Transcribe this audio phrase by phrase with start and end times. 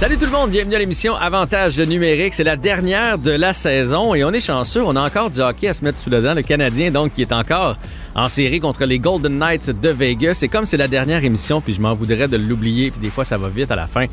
[0.00, 2.32] Salut tout le monde, bienvenue à l'émission Avantage numérique.
[2.32, 5.68] C'est la dernière de la saison et on est chanceux, on a encore du hockey
[5.68, 6.32] à se mettre sous le dent.
[6.32, 7.76] Le Canadien, donc, qui est encore
[8.14, 10.38] en série contre les Golden Knights de Vegas.
[10.40, 13.24] C'est comme c'est la dernière émission, puis je m'en voudrais de l'oublier, puis des fois
[13.24, 14.04] ça va vite à la fin.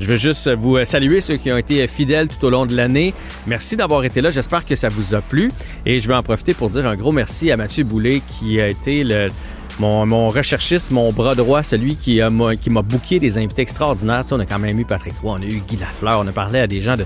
[0.00, 3.14] Je veux juste vous saluer ceux qui ont été fidèles tout au long de l'année.
[3.46, 5.52] Merci d'avoir été là, j'espère que ça vous a plu.
[5.86, 8.66] Et je vais en profiter pour dire un gros merci à Mathieu Boulay qui a
[8.66, 9.28] été le
[9.78, 14.24] mon, recherchiste, mon bras droit, celui qui, m'a booké des invités extraordinaires.
[14.30, 16.60] on a quand même eu Patrick Roy, on a eu Guy Lafleur, on a parlé
[16.60, 17.04] à des gens de,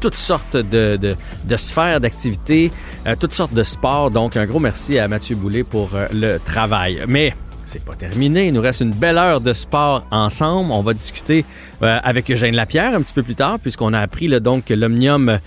[0.00, 1.14] toutes sortes de,
[1.56, 2.70] sphères d'activité,
[3.06, 4.10] euh, toutes sortes de sports.
[4.10, 7.02] Donc, un gros merci à Mathieu Boulet pour euh, le travail.
[7.06, 7.32] Mais
[7.68, 8.46] c'est pas terminé.
[8.46, 10.72] Il nous reste une belle heure de sport ensemble.
[10.72, 11.44] On va discuter
[11.82, 14.74] euh, avec Eugène Lapierre un petit peu plus tard, puisqu'on a appris là, donc que
[14.74, 15.38] l'Omnium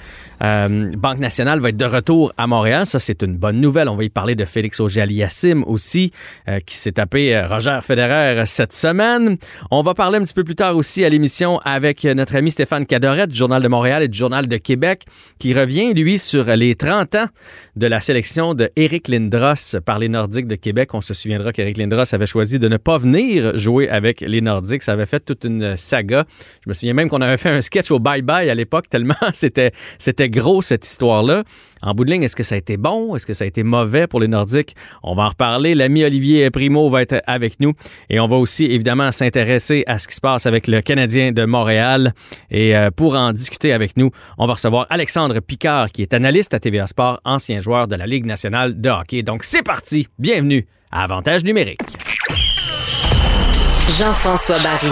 [0.41, 2.85] euh, Banque nationale va être de retour à Montréal.
[2.85, 3.89] Ça, c'est une bonne nouvelle.
[3.89, 6.11] On va y parler de Félix Auger-Aliassime aussi,
[6.47, 9.37] euh, qui s'est tapé euh, Roger Federer cette semaine.
[9.69, 12.85] On va parler un petit peu plus tard aussi à l'émission avec notre ami Stéphane
[12.85, 15.05] Cadoret du Journal de Montréal et du Journal de Québec,
[15.39, 17.27] qui revient, lui, sur les 30 ans
[17.75, 18.71] de la sélection de
[19.07, 20.93] Lindros par les Nordiques de Québec.
[20.93, 24.83] On se souviendra qu'Eric Lindros avait choisi de ne pas venir jouer avec les Nordiques.
[24.83, 26.25] Ça avait fait toute une saga.
[26.65, 29.15] Je me souviens même qu'on avait fait un sketch au Bye Bye à l'époque, tellement
[29.33, 31.43] c'était, c'était gros cette histoire-là.
[31.83, 33.15] En bout de ligne, est-ce que ça a été bon?
[33.15, 34.75] Est-ce que ça a été mauvais pour les Nordiques?
[35.03, 35.75] On va en reparler.
[35.75, 37.73] L'ami Olivier Primo va être avec nous
[38.09, 41.45] et on va aussi évidemment s'intéresser à ce qui se passe avec le Canadien de
[41.45, 42.13] Montréal.
[42.49, 46.53] Et euh, pour en discuter avec nous, on va recevoir Alexandre Picard qui est analyste
[46.53, 49.23] à TVA Sport, ancien joueur de la Ligue nationale de hockey.
[49.23, 50.07] Donc c'est parti.
[50.19, 51.81] Bienvenue à Avantage numérique.
[53.89, 54.91] Jean-François Barry.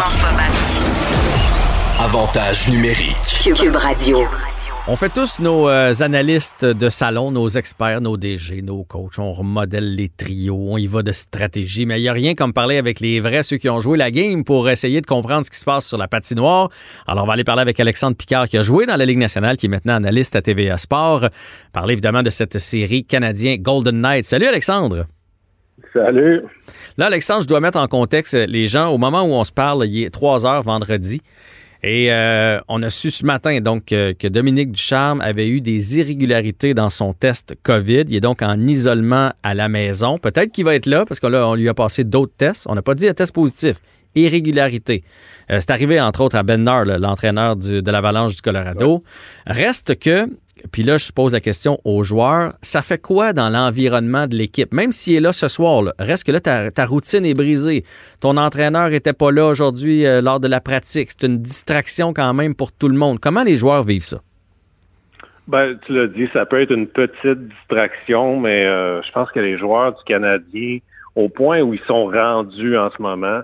[1.99, 3.55] Avantage numérique.
[3.55, 4.48] Cube Radio.
[4.91, 9.19] On fait tous nos euh, analystes de salon, nos experts, nos DG, nos coachs.
[9.19, 11.85] On remodèle les trios, on y va de stratégie.
[11.85, 14.09] Mais il n'y a rien comme parler avec les vrais, ceux qui ont joué la
[14.09, 16.69] game pour essayer de comprendre ce qui se passe sur la patinoire.
[17.05, 19.57] Alors, on va aller parler avec Alexandre Picard qui a joué dans la Ligue nationale,
[19.57, 21.27] qui est maintenant analyste à TVA Sport.
[21.71, 24.25] Parler évidemment de cette série canadien Golden Knight.
[24.25, 25.05] Salut Alexandre.
[25.93, 26.41] Salut.
[26.97, 28.87] Là, Alexandre, je dois mettre en contexte les gens.
[28.87, 31.21] Au moment où on se parle, il est 3 heures vendredi.
[31.81, 35.97] Et euh, on a su ce matin donc euh, que Dominique Ducharme avait eu des
[35.97, 38.03] irrégularités dans son test COVID.
[38.07, 40.17] Il est donc en isolement à la maison.
[40.17, 42.65] Peut-être qu'il va être là parce qu'on on lui a passé d'autres tests.
[42.67, 43.77] On n'a pas dit un test positif.
[44.15, 45.03] Irrégularité.
[45.51, 49.03] Euh, c'est arrivé entre autres à Ben Nard, l'entraîneur de l'Avalanche du Colorado.
[49.47, 50.27] Reste que
[50.71, 54.73] puis là, je pose la question aux joueurs, ça fait quoi dans l'environnement de l'équipe?
[54.73, 57.83] Même s'il est là ce soir, reste que là, ta, routine est brisée.
[58.19, 61.09] Ton entraîneur n'était pas là aujourd'hui euh, lors de la pratique.
[61.11, 63.19] C'est une distraction quand même pour tout le monde.
[63.19, 64.21] Comment les joueurs vivent ça?
[65.47, 69.39] Ben, tu l'as dit, ça peut être une petite distraction, mais euh, je pense que
[69.39, 70.77] les joueurs du Canadien,
[71.15, 73.41] au point où ils sont rendus en ce moment,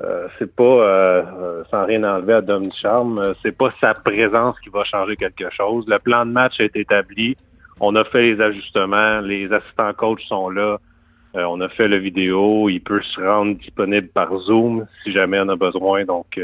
[0.00, 4.58] euh, c'est pas, euh, euh, sans rien enlever à Dom Charme, c'est pas sa présence
[4.60, 5.84] qui va changer quelque chose.
[5.86, 7.36] Le plan de match est établi.
[7.80, 9.20] On a fait les ajustements.
[9.20, 10.78] Les assistants coachs sont là.
[11.34, 12.68] on a fait la vidéo.
[12.68, 16.04] Il peut se rendre disponible par Zoom si jamais on a besoin.
[16.04, 16.40] Donc,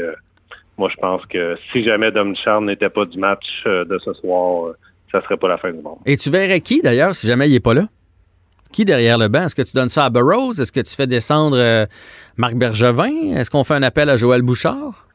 [0.77, 4.73] moi, je pense que si jamais Dom Charme n'était pas du match de ce soir,
[5.11, 5.99] ça serait pas la fin du monde.
[6.05, 7.87] Et tu verrais qui, d'ailleurs, si jamais il n'est pas là?
[8.71, 9.43] Qui derrière le banc?
[9.43, 10.59] Est-ce que tu donnes ça à Burroughs?
[10.59, 11.85] Est-ce que tu fais descendre euh,
[12.37, 13.35] Marc Bergevin?
[13.35, 15.05] Est-ce qu'on fait un appel à Joël Bouchard?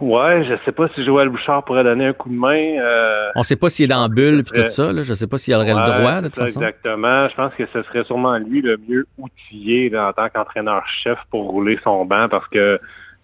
[0.00, 2.78] Ouais, je sais pas si Joël Bouchard pourrait donner un coup de main.
[2.78, 4.92] Euh, On sait pas s'il est dans la bulle et tout ça.
[4.92, 5.02] Là.
[5.02, 6.60] Je sais pas s'il aurait le droit de toute façon.
[6.60, 7.28] Exactement.
[7.28, 11.78] Je pense que ce serait sûrement lui le mieux outillé en tant qu'entraîneur-chef pour rouler
[11.84, 12.80] son banc parce que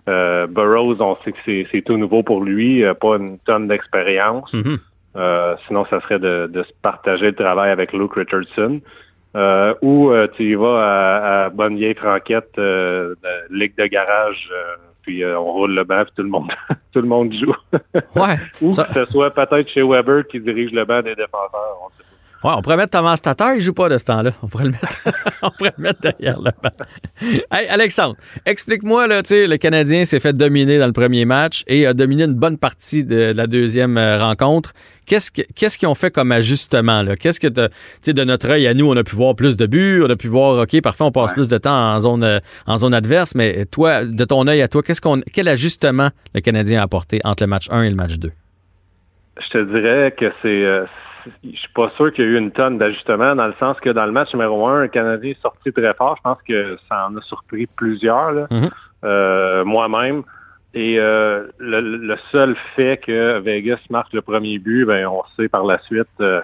[0.08, 4.52] euh, Burroughs, on sait que c'est tout nouveau pour lui, pas une tonne d'expérience.
[4.52, 4.78] Mm-hmm.
[5.16, 8.80] Euh, sinon, ça serait de, de, se partager le travail avec Luke Richardson.
[9.36, 13.86] Euh, ou euh, tu y vas à, à bonne vieille franquette, euh, de ligue de
[13.86, 14.50] garage,
[15.02, 16.50] puis on roule le banc, puis tout le monde,
[16.93, 17.55] tout le monde joue.
[18.14, 18.37] ouais.
[18.62, 21.78] ou que ce soit peut-être chez Weber qui dirige le banc des défenseurs.
[21.84, 21.90] On
[22.44, 24.31] Ouais, on pourrait mettre Thomas Tatar, il joue pas de ce temps-là.
[24.43, 24.99] On pourrait le mettre,
[25.43, 26.71] on pourrait le mettre derrière le banc.
[27.50, 31.65] Hey, Alexandre, explique-moi, là, tu sais, le Canadien s'est fait dominer dans le premier match
[31.67, 34.75] et a dominé une bonne partie de la deuxième rencontre.
[35.06, 37.03] Qu'est-ce qu'ils ont fait comme ajustement?
[37.03, 37.17] Là?
[37.17, 37.49] Qu'est-ce que,
[38.03, 40.17] tu de notre œil à nous, on a pu voir plus de buts, on a
[40.17, 43.35] pu voir, OK, parfois on passe plus de temps en zone, euh, en zone adverse,
[43.35, 47.21] mais toi, de ton œil à toi, qu'est-ce qu'on, quel ajustement le Canadien a apporté
[47.25, 48.31] entre le match 1 et le match 2?
[49.41, 50.87] Je te dirais que c'est, euh,
[51.44, 53.90] je suis pas sûr qu'il y a eu une tonne d'ajustements dans le sens que
[53.90, 56.17] dans le match numéro 1, le Canadien est sorti très fort.
[56.17, 58.70] Je pense que ça en a surpris plusieurs, mm-hmm.
[59.05, 60.23] euh, moi-même.
[60.75, 65.64] Et euh, le, seul fait que Vegas marque le premier but, ben on sait par
[65.64, 66.43] la suite euh,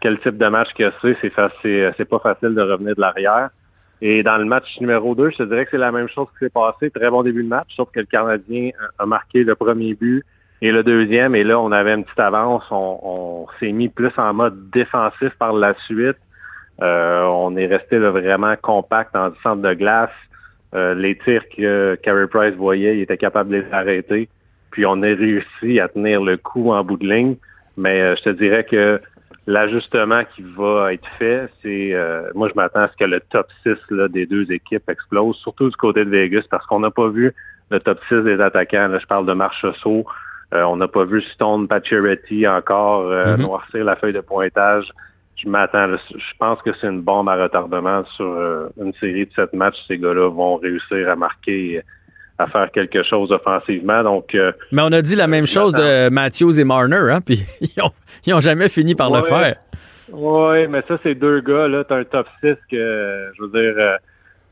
[0.00, 1.16] quel type de match que c'est.
[1.20, 3.50] C'est c'est pas facile de revenir de l'arrière.
[4.00, 6.44] Et dans le match numéro 2, je te dirais que c'est la même chose qui
[6.44, 6.90] s'est passé.
[6.90, 10.24] Très bon début de match, sauf que le Canadien a marqué le premier but
[10.62, 11.34] et le deuxième.
[11.34, 12.64] Et là, on avait une petite avance.
[12.70, 16.16] On, s'est mis plus en mode défensif par la suite.
[16.82, 20.10] Euh, on est resté vraiment compact dans le centre de glace.
[20.74, 24.28] Euh, les tirs que Carey Price voyait, il était capable de les arrêter.
[24.70, 27.36] Puis on a réussi à tenir le coup en bout de ligne.
[27.78, 29.00] Mais euh, je te dirais que
[29.46, 31.94] l'ajustement qui va être fait, c'est
[32.34, 35.70] moi je m'attends à ce que le top 6 là, des deux équipes explose, surtout
[35.70, 37.32] du côté de Vegas, parce qu'on n'a pas vu
[37.70, 38.88] le top 6 des attaquants.
[38.88, 40.04] Là, je parle de Marchessault.
[40.52, 43.36] On n'a pas vu Stone Pacioretty encore mm-hmm.
[43.40, 44.92] noircir la feuille de pointage
[45.36, 45.96] je m'attends.
[46.10, 49.76] Je pense que c'est une bombe à retardement sur euh, une série de sept matchs.
[49.86, 51.82] Ces gars-là vont réussir à marquer,
[52.38, 54.02] à faire quelque chose offensivement.
[54.02, 57.20] Donc, euh, mais on a dit la même chose de Matthews et Marner, hein?
[57.20, 57.44] Puis
[58.26, 59.56] ils ont, jamais fini par le faire.
[60.10, 61.68] Oui, mais ça, c'est deux gars.
[61.68, 63.96] Là, t'as un top 6 que, je veux dire, euh,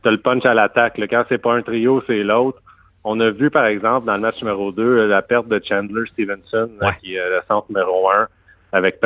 [0.02, 1.00] t'as le punch à l'attaque.
[1.08, 2.60] Quand c'est pas un trio, c'est l'autre.
[3.04, 6.70] On a vu, par exemple, dans le match numéro 2, la perte de Chandler Stevenson,
[7.00, 8.28] qui est le centre numéro 1
[8.74, 8.98] avec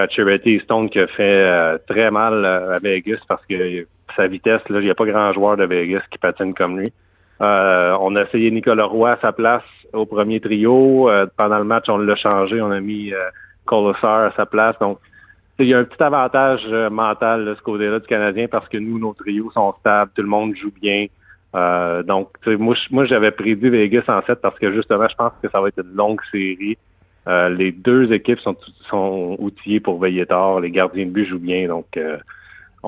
[0.46, 3.86] et Stone qui a fait euh, très mal euh, à Vegas parce que
[4.16, 6.90] sa vitesse, là, il n'y a pas grand joueur de Vegas qui patine comme lui.
[7.42, 9.62] Euh, on a essayé Nicolas Roy à sa place
[9.92, 11.10] au premier trio.
[11.36, 12.62] pendant le match, on l'a changé.
[12.62, 13.28] On a mis euh,
[14.02, 14.78] à sa place.
[14.80, 14.98] Donc,
[15.58, 18.98] il y a un petit avantage mental de ce côté-là du Canadien parce que nous,
[18.98, 21.08] nos trios sont stables, tout le monde joue bien.
[21.52, 25.60] Donc, moi, moi j'avais prédit Vegas en fait parce que justement, je pense que ça
[25.60, 26.76] va être une longue série.
[27.28, 28.56] Euh, les deux équipes sont,
[28.88, 30.60] sont outillées pour veiller tard.
[30.60, 31.68] Les gardiens de but jouent bien.
[31.68, 32.16] Donc, euh,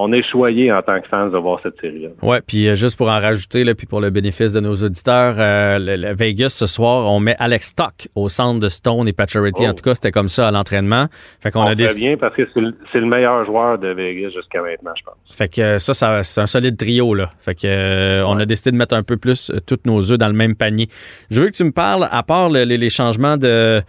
[0.00, 2.08] on est choyé en tant que fans de voir cette série-là.
[2.22, 5.34] Ouais, puis euh, juste pour en rajouter, là, puis pour le bénéfice de nos auditeurs,
[5.38, 9.66] le, Vegas ce soir, on met Alex Stock au centre de Stone et Pacioretty.
[9.66, 9.72] En oh.
[9.74, 11.06] tout cas, c'était comme ça à l'entraînement.
[11.40, 11.86] Fait qu'on a des...
[11.94, 15.14] bien parce que c'est le, meilleur joueur de Vegas jusqu'à maintenant, je pense.
[15.30, 17.30] Fait que ça, ça c'est un solide trio là.
[17.40, 20.34] Fait que on a décidé de mettre un peu plus tous nos œufs dans le
[20.34, 20.88] même panier.
[21.30, 23.82] Je veux que tu me parles, à part les changements de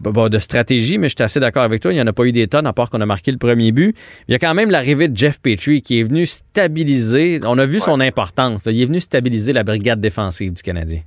[0.00, 1.92] de stratégie, mais je suis assez d'accord avec toi.
[1.92, 3.72] Il n'y en a pas eu des tonnes, à part qu'on a marqué le premier
[3.72, 3.96] but.
[4.28, 7.40] Il y a quand même l'arrivée de Jeff Petrie qui est venu stabiliser.
[7.44, 8.62] On a vu son importance.
[8.66, 11.00] Il est venu stabiliser la brigade défensive du Canadien.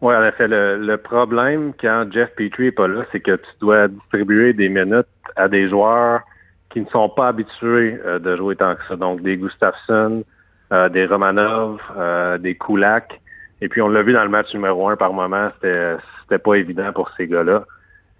[0.00, 0.48] Oui, en effet.
[0.48, 5.06] Le, problème quand Jeff Petrie n'est pas là, c'est que tu dois distribuer des minutes
[5.36, 6.22] à des joueurs
[6.70, 8.96] qui ne sont pas habitués euh, de jouer tant que ça.
[8.96, 10.24] Donc, des Gustafsson,
[10.72, 13.20] euh, des Romanov, euh, des Kulak.
[13.60, 16.92] Et puis, on l'a vu dans le match numéro un par moment, c'était pas évident
[16.94, 17.64] pour ces gars-là.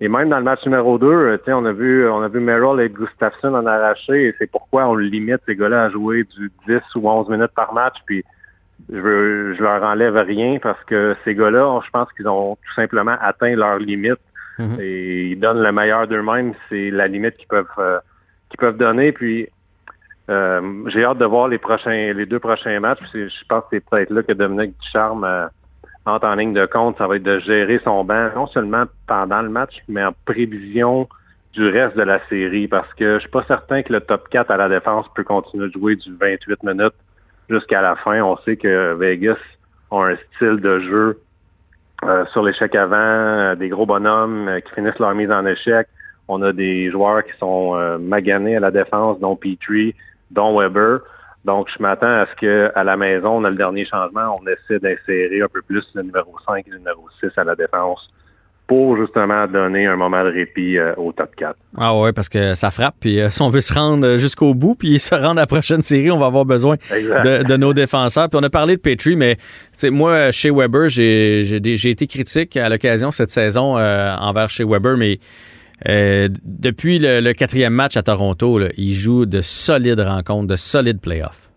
[0.02, 2.80] Et même dans le match numéro 2, euh, on a vu on a vu Merrill
[2.80, 6.80] et Gustafsson en arracher et c'est pourquoi on limite ces gars-là à jouer du 10
[6.94, 7.96] ou 11 minutes par match.
[8.06, 8.24] Puis
[8.90, 12.74] je veux, je leur enlève rien parce que ces gars-là, je pense qu'ils ont tout
[12.74, 14.20] simplement atteint leur limite
[14.58, 14.78] mhm.
[14.80, 16.54] et ils donnent le meilleur d'eux-mêmes.
[16.70, 17.98] C'est la limite qu'ils peuvent euh,
[18.48, 19.12] qu'ils peuvent donner.
[19.12, 19.48] Puis
[20.30, 23.00] euh, j'ai hâte de voir les prochains les deux prochains matchs.
[23.12, 25.50] Je pense que c'est peut-être là que Dominique Ducharme
[26.22, 29.48] en ligne de compte, ça va être de gérer son banc, non seulement pendant le
[29.48, 31.08] match, mais en prévision
[31.52, 34.50] du reste de la série, parce que je suis pas certain que le top 4
[34.50, 36.94] à la défense peut continuer de jouer du 28 minutes
[37.48, 38.22] jusqu'à la fin.
[38.22, 39.38] On sait que Vegas
[39.90, 41.20] a un style de jeu
[42.04, 45.86] euh, sur l'échec avant, euh, des gros bonhommes euh, qui finissent leur mise en échec.
[46.28, 49.96] On a des joueurs qui sont maganés à la défense, dont Petrie,
[50.30, 51.00] dont Weber.
[51.44, 54.78] Donc, je m'attends à ce qu'à la maison, on a le dernier changement, on essaie
[54.78, 58.10] d'insérer un peu plus le numéro 5 et le numéro 6 à la défense
[58.70, 61.56] pour justement donner un moment de répit euh, au top 4.
[61.76, 62.94] Ah ouais, parce que ça frappe.
[63.00, 65.82] Puis euh, si on veut se rendre jusqu'au bout, puis se rendre à la prochaine
[65.82, 68.28] série, on va avoir besoin de, nos défenseurs.
[68.28, 69.38] Puis on a parlé de Petrie, mais
[69.90, 75.18] moi, chez Weber, j'ai été critique à l'occasion cette saison euh, envers chez Weber, mais
[75.88, 81.00] euh, depuis le, quatrième match à Toronto, là, il joue de solides rencontres, de solides
[81.00, 81.48] playoffs.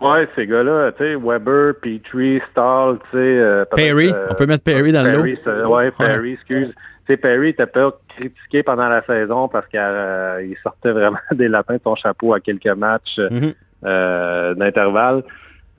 [0.00, 3.18] Ouais, ces gars-là, tu sais, Weber, Petrie, Stahl, tu sais.
[3.18, 5.68] Euh, Perry, euh, on peut mettre Perry dans le lot.
[5.68, 6.68] Ouais, Perry, excuse.
[6.68, 6.74] Tu
[7.06, 11.80] sais, Perry était pas critiqué pendant la saison parce qu'il sortait vraiment des lapins de
[11.84, 14.54] son chapeau à quelques matchs mm-hmm.
[14.54, 15.22] d'intervalle.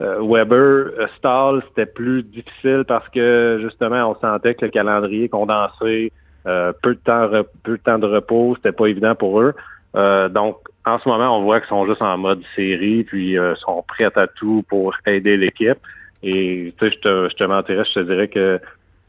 [0.00, 6.12] Weber, Stahl, c'était plus difficile parce que justement, on sentait que le calendrier condensé,
[6.46, 7.30] euh, peu de temps,
[7.62, 9.54] peu de temps de repos, c'était pas évident pour eux.
[9.96, 13.54] Euh, donc, en ce moment, on voit qu'ils sont juste en mode série, puis euh,
[13.54, 15.78] sont prêts à tout pour aider l'équipe.
[16.22, 18.60] Et tu sais, je te, je te mentirais, je te dirais que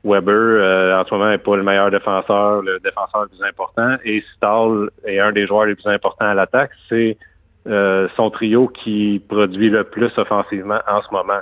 [0.04, 3.98] Weber, en ce moment, n'est pas le meilleur défenseur, le défenseur le plus important.
[4.06, 6.72] Et Stahl est un des joueurs les plus importants à l'attaque.
[6.88, 7.18] C'est
[7.66, 11.40] son trio qui produit le plus offensivement en ce moment.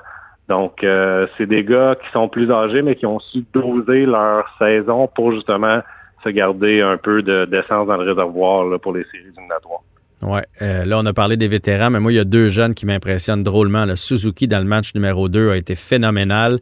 [0.50, 4.46] Donc, euh, c'est des gars qui sont plus âgés, mais qui ont su doser leur
[4.60, 5.80] saison pour justement
[6.24, 9.82] se garder un peu d'essence dans le réservoir pour les séries éliminatoires.
[10.22, 12.74] Oui, euh, là, on a parlé des vétérans, mais moi, il y a deux jeunes
[12.74, 13.86] qui m'impressionnent drôlement.
[13.86, 16.60] Le Suzuki, dans le match numéro 2, a été phénoménal.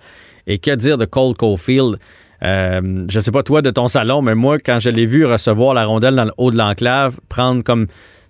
[0.47, 1.97] Et que dire de Cole Caulfield?
[2.43, 5.75] Euh, je sais pas toi de ton salon, mais moi, quand je l'ai vu recevoir
[5.75, 7.85] la rondelle dans le haut de l'enclave, prendre comme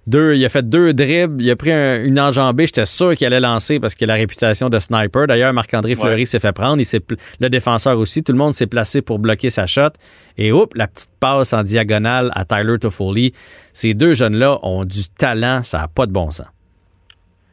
[0.08, 3.40] deux, il a fait deux dribbles, il a pris une enjambée, j'étais sûr qu'il allait
[3.40, 5.28] lancer parce qu'il a la réputation de sniper.
[5.28, 7.02] D'ailleurs, Marc-André Fleury s'est fait prendre, il
[7.40, 9.92] le défenseur aussi, tout le monde s'est placé pour bloquer sa shot.
[10.38, 13.34] Et oups, la petite passe en diagonale à Tyler Toffoli.
[13.74, 16.48] Ces deux jeunes-là ont du talent, ça n'a pas de bon sens.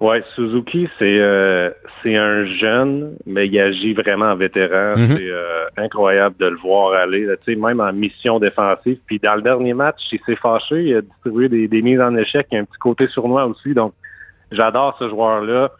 [0.00, 1.70] Oui, Suzuki, c'est euh,
[2.02, 4.96] c'est un jeune, mais il agit vraiment en vétéran.
[4.96, 5.16] Mhm.
[5.16, 8.98] C'est euh, incroyable de le voir aller, sais, même en mission défensive.
[9.06, 12.14] Puis dans le dernier match, il s'est fâché, il a distribué des, des mises en
[12.16, 13.74] échec, il y a un petit côté sournois aussi.
[13.74, 13.92] Donc,
[14.52, 15.72] j'adore ce joueur-là.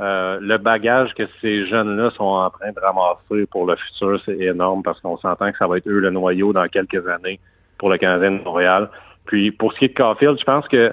[0.00, 4.38] Euh, le bagage que ces jeunes-là sont en train de ramasser pour le futur, c'est
[4.38, 7.40] énorme parce qu'on s'entend que ça va être eux le noyau dans quelques années
[7.78, 8.90] pour le Canadien de Montréal.
[9.24, 10.92] Puis pour ce qui est de Caulfield, je pense que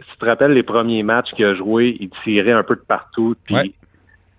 [0.00, 2.80] si tu te rappelles les premiers matchs qu'il a joué, il tirait un peu de
[2.80, 3.34] partout.
[3.44, 3.74] Puis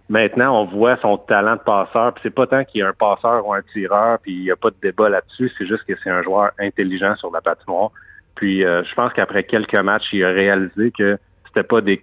[0.07, 2.13] maintenant, on voit son talent de passeur.
[2.13, 4.51] Puis c'est pas tant qu'il y a un passeur ou un tireur, puis il n'y
[4.51, 5.51] a pas de débat là-dessus.
[5.57, 7.91] C'est juste que c'est un joueur intelligent sur la patinoire.
[8.35, 11.99] Puis euh, je pense qu'après quelques matchs, il a réalisé que c'était pas des,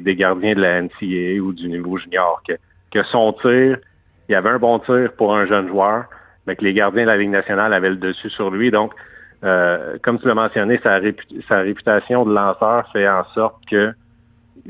[0.00, 2.42] des, gardiens de la NCAA ou du niveau junior.
[2.46, 2.54] Que,
[2.90, 3.78] que son tir,
[4.28, 6.06] il y avait un bon tir pour un jeune joueur,
[6.46, 8.70] mais que les gardiens de la Ligue nationale avaient le dessus sur lui.
[8.70, 8.92] Donc,
[9.44, 13.92] euh, comme tu l'as mentionné, sa, réputation de lanceur fait en sorte que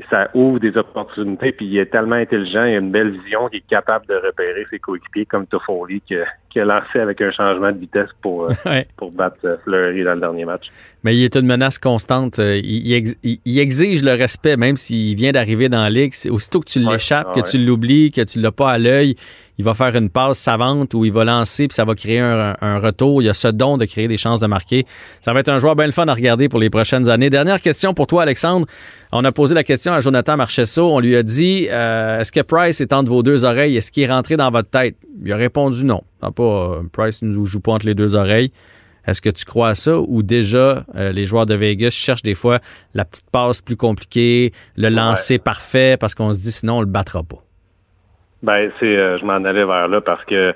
[0.09, 3.57] ça ouvre des opportunités, puis il est tellement intelligent, il a une belle vision, il
[3.57, 6.15] est capable de repérer ses coéquipiers comme Toffoli, qui,
[6.49, 8.53] qui, a lancé avec un changement de vitesse pour, euh,
[8.97, 10.71] pour battre euh, Fleury dans le dernier match.
[11.03, 12.39] Mais il est une menace constante.
[12.39, 16.13] Il, exige le respect, même s'il vient d'arriver dans la ligue.
[16.29, 19.15] Aussitôt que tu l'échappes, que tu l'oublies, que tu l'as pas à l'œil,
[19.59, 22.79] il va faire une passe savante ou il va lancer puis ça va créer un,
[22.79, 23.21] retour.
[23.21, 24.85] Il y a ce don de créer des chances de marquer.
[25.19, 27.29] Ça va être un joueur bien le fun à regarder pour les prochaines années.
[27.29, 28.65] Dernière question pour toi, Alexandre.
[29.11, 30.89] On a posé la question à Jonathan Marchesso.
[30.89, 33.75] On lui a dit euh, Est-ce que Price est entre vos deux oreilles?
[33.75, 34.95] Est-ce qu'il est rentré dans votre tête?
[35.25, 36.03] Il a répondu non.
[36.19, 38.51] Pas, euh, Price ne joue pas entre les deux oreilles.
[39.09, 42.35] Est-ce que tu crois à ça ou déjà euh, les joueurs de Vegas cherchent des
[42.35, 42.59] fois
[42.93, 46.85] la petite passe plus compliquée, le lancer parfait parce qu'on se dit sinon on le
[46.85, 47.43] battra pas?
[48.43, 50.53] Ben, c'est, euh, je m'en allais vers là parce que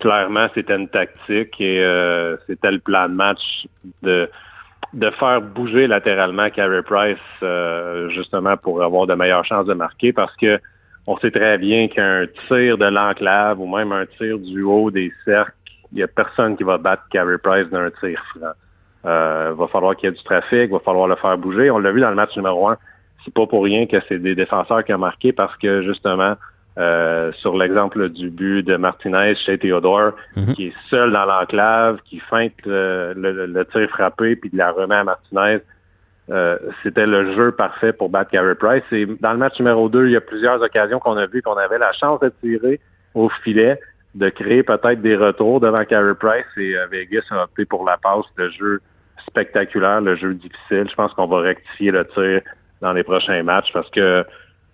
[0.00, 3.66] clairement, c'était une tactique et euh, c'était le plan de match
[4.02, 4.28] de
[4.92, 7.16] de faire bouger latéralement Carey Price
[8.10, 10.60] justement pour avoir de meilleures chances de marquer parce que
[11.06, 15.12] on sait très bien qu'un tir de l'enclave ou même un tir du haut des
[15.24, 15.52] cercles,
[15.92, 18.52] il n'y a personne qui va battre Carey Price d'un tir franc.
[19.06, 21.70] Euh, va falloir qu'il y ait du trafic, va falloir le faire bouger.
[21.70, 22.78] On l'a vu dans le match numéro un.
[23.24, 26.36] C'est pas pour rien que c'est des défenseurs qui ont marqué parce que justement,
[26.78, 30.54] euh, sur l'exemple du but de Martinez chez Théodore, mhm.
[30.54, 35.04] qui est seul dans l'enclave, qui feinte le, tir frappé puis de la remet à
[35.04, 35.58] Martinez.
[36.30, 38.84] Euh, c'était le jeu parfait pour battre Gary Price.
[38.92, 41.56] Et dans le match numéro 2, il y a plusieurs occasions qu'on a vu qu'on
[41.56, 42.80] avait la chance de tirer
[43.14, 43.78] au filet,
[44.14, 47.96] de créer peut-être des retours devant Carey Price et euh, Vegas a opté pour la
[47.98, 48.80] passe, le jeu
[49.26, 50.88] spectaculaire, le jeu difficile.
[50.88, 52.40] Je pense qu'on va rectifier le tir
[52.80, 54.24] dans les prochains matchs parce que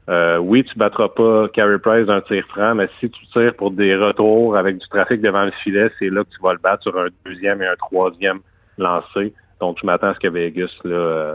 [0.08, 3.70] euh, oui, tu battras pas Carey Price d'un tir franc, mais si tu tires pour
[3.70, 6.84] des retours avec du trafic devant le filet, c'est là que tu vas le battre
[6.84, 8.40] sur un deuxième et un troisième
[8.78, 9.32] lancé.
[9.60, 11.34] Donc, je m'attends à ce que Vegas euh,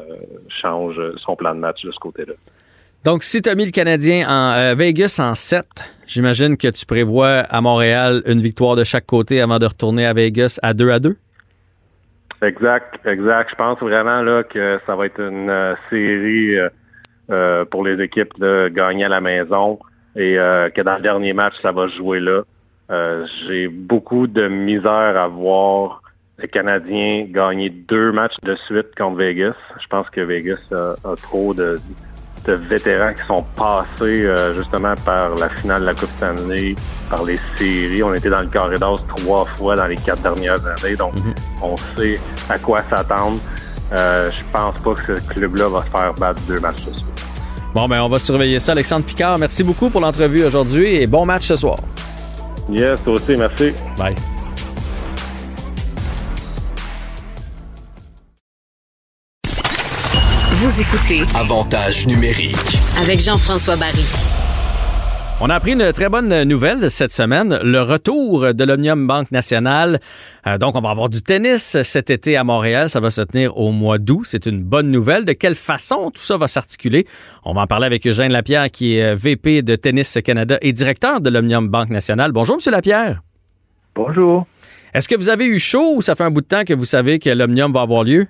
[0.49, 2.33] change son plan de match de ce côté-là.
[3.03, 5.65] Donc, si tu as mis le Canadien en euh, Vegas en 7,
[6.07, 10.13] j'imagine que tu prévois à Montréal une victoire de chaque côté avant de retourner à
[10.13, 11.15] Vegas à 2 à 2?
[12.41, 13.51] Exact, exact.
[13.51, 16.57] Je pense vraiment là que ça va être une série
[17.31, 19.79] euh, pour les équipes de gagner à la maison
[20.15, 22.43] et euh, que dans le dernier match, ça va jouer là.
[22.91, 26.03] Euh, j'ai beaucoup de misère à voir
[26.39, 29.55] les Canadiens gagner deux matchs de suite contre Vegas.
[29.81, 31.77] Je pense que Vegas a, trop de,
[32.45, 36.75] vétérans qui sont passés justement par la finale de la Coupe Stanley,
[37.09, 38.03] par les séries.
[38.03, 41.33] On était dans le corridor trois fois dans les quatre dernières années, donc mhm.
[41.63, 43.39] on sait à quoi s'attendre.
[43.93, 47.23] Euh, je pense pas que ce club-là va se faire battre deux matchs de suite.
[47.73, 48.71] Bon, ben, on va surveiller ça.
[48.71, 51.77] Alexandre Picard, merci beaucoup pour l'entrevue aujourd'hui et bon match ce soir.
[52.69, 53.73] Yes, toi aussi, merci.
[53.97, 54.15] Bye.
[60.65, 64.03] Vous écoutez Avantage numérique avec Jean-François Barry.
[65.39, 69.99] On a appris une très bonne nouvelle cette semaine, le retour de l'Omnium Banque Nationale.
[70.47, 72.89] Euh, donc, on va avoir du tennis cet été à Montréal.
[72.89, 74.23] Ça va se tenir au mois d'août.
[74.25, 75.23] C'est une bonne nouvelle.
[75.23, 77.05] De quelle façon tout ça va s'articuler?
[77.43, 81.21] On va en parler avec Eugène Lapierre, qui est VP de Tennis Canada et directeur
[81.21, 82.31] de l'Omnium Banque Nationale.
[82.31, 83.21] Bonjour, Monsieur Lapierre.
[83.93, 84.47] Bonjour.
[84.95, 86.85] Est-ce que vous avez eu chaud ou ça fait un bout de temps que vous
[86.85, 88.25] savez que l'Omnium va avoir lieu?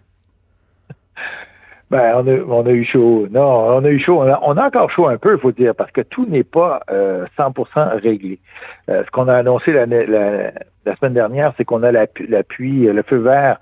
[1.91, 2.15] Ben,
[2.47, 3.27] on a, eu chaud.
[3.29, 4.19] Non, on a eu chaud.
[4.19, 7.67] On a, encore chaud un peu, il faut dire, parce que tout n'est pas 100%
[7.77, 8.39] euh, réglé.
[8.89, 9.85] Euh, ce qu'on a annoncé la,
[10.95, 13.59] semaine dernière, c'est qu'on a l'appui, le feu vert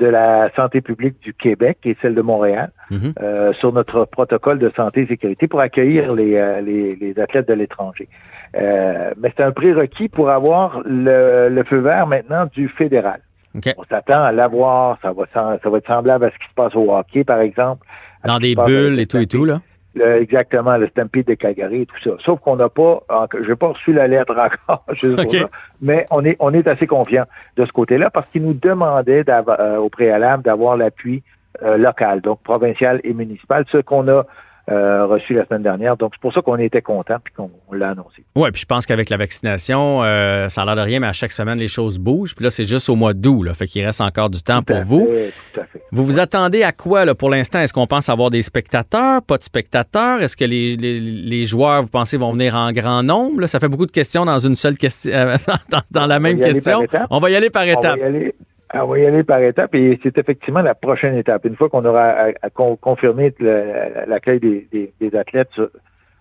[0.00, 3.12] de la santé publique du Québec et celle de Montréal mhm.
[3.22, 8.08] euh, sur notre protocole de santé et sécurité pour accueillir les, athlètes de l'étranger.
[8.54, 13.20] mais c'est un prérequis pour avoir le feu vert maintenant du fédéral.
[13.54, 14.98] On s'attend à l'avoir.
[15.02, 17.86] Ça va, ça va être semblable à ce qui se passe au hockey, par exemple.
[18.24, 19.60] Dans des bulles et tout et tout, là?
[20.00, 22.10] exactement, le Stampede de Calgary et tout ça.
[22.20, 23.02] Sauf qu'on n'a pas,
[23.42, 24.84] je n'ai pas reçu la lettre encore,
[25.82, 27.24] mais on est, on est assez confiant
[27.56, 31.22] de ce côté-là parce qu'il nous demandait euh, au préalable d'avoir l'appui
[31.62, 34.24] euh, local, donc provincial et municipal, ce qu'on a
[34.70, 35.96] euh, reçu la semaine dernière.
[35.96, 38.24] Donc, c'est pour ça qu'on était content puis qu'on l'a annoncé.
[38.36, 41.12] Oui, puis je pense qu'avec la vaccination, euh, ça a l'air de rien, mais à
[41.12, 42.36] chaque semaine, les choses bougent.
[42.36, 44.80] Puis là, c'est juste au mois d'août, là, fait qu'il reste encore du temps pour
[44.82, 45.08] vous.
[45.52, 45.82] tout à fait.
[45.90, 47.58] Vous vous attendez à quoi là, pour l'instant?
[47.58, 50.22] Est-ce qu'on pense avoir des spectateurs, pas de spectateurs?
[50.22, 53.44] Est-ce que les, les, joueurs, vous pensez, vont venir en grand nombre?
[53.46, 55.36] Ça fait beaucoup de questions dans une seule question, euh,
[55.90, 56.86] dans, la même question.
[57.10, 57.98] On va y aller par étapes.
[58.74, 61.44] On va y aller par étapes et c'est effectivement la prochaine étape.
[61.44, 62.32] Une fois qu'on aura
[62.80, 65.60] confirmé l'accueil des, athlètes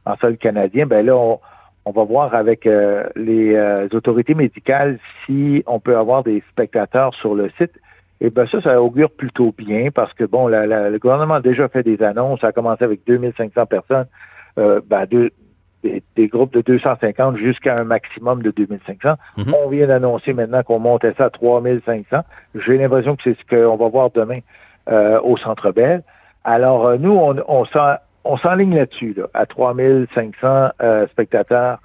[0.06, 5.64] en sol canadien, ben là, on, va voir avec euh, les euh, autorités médicales si
[5.66, 7.72] on peut avoir des spectateurs sur le site.
[8.20, 11.84] Et ben ça, ça augure plutôt bien parce que bon, le gouvernement a déjà fait
[11.84, 12.42] des annonces.
[12.42, 14.08] Ça a commencé avec 2500 personnes.
[14.58, 15.32] Euh, ben, deux,
[15.84, 19.16] des, groupes de 250 jusqu'à un maximum de 2500.
[19.38, 19.54] Mhm.
[19.54, 22.22] On vient d'annoncer maintenant qu'on montait ça à 3500.
[22.56, 24.40] J'ai l'impression que c'est ce qu'on va voir demain
[24.90, 26.04] euh, au Centre Bell.
[26.44, 27.36] Alors, euh, nous, on,
[28.24, 31.80] on s'enligne là-dessus, là, à 3500 euh, spectateurs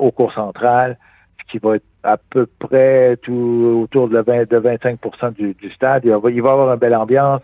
[0.00, 0.98] au cours central,
[1.40, 4.98] ce qui va être à peu près tout autour de, 20, de 25
[5.36, 6.04] du, du, stade.
[6.04, 7.42] Il va, il va y avoir une belle ambiance.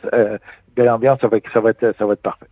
[0.74, 2.46] belle ambiance, ça va, ça va, être, ça va être parfait.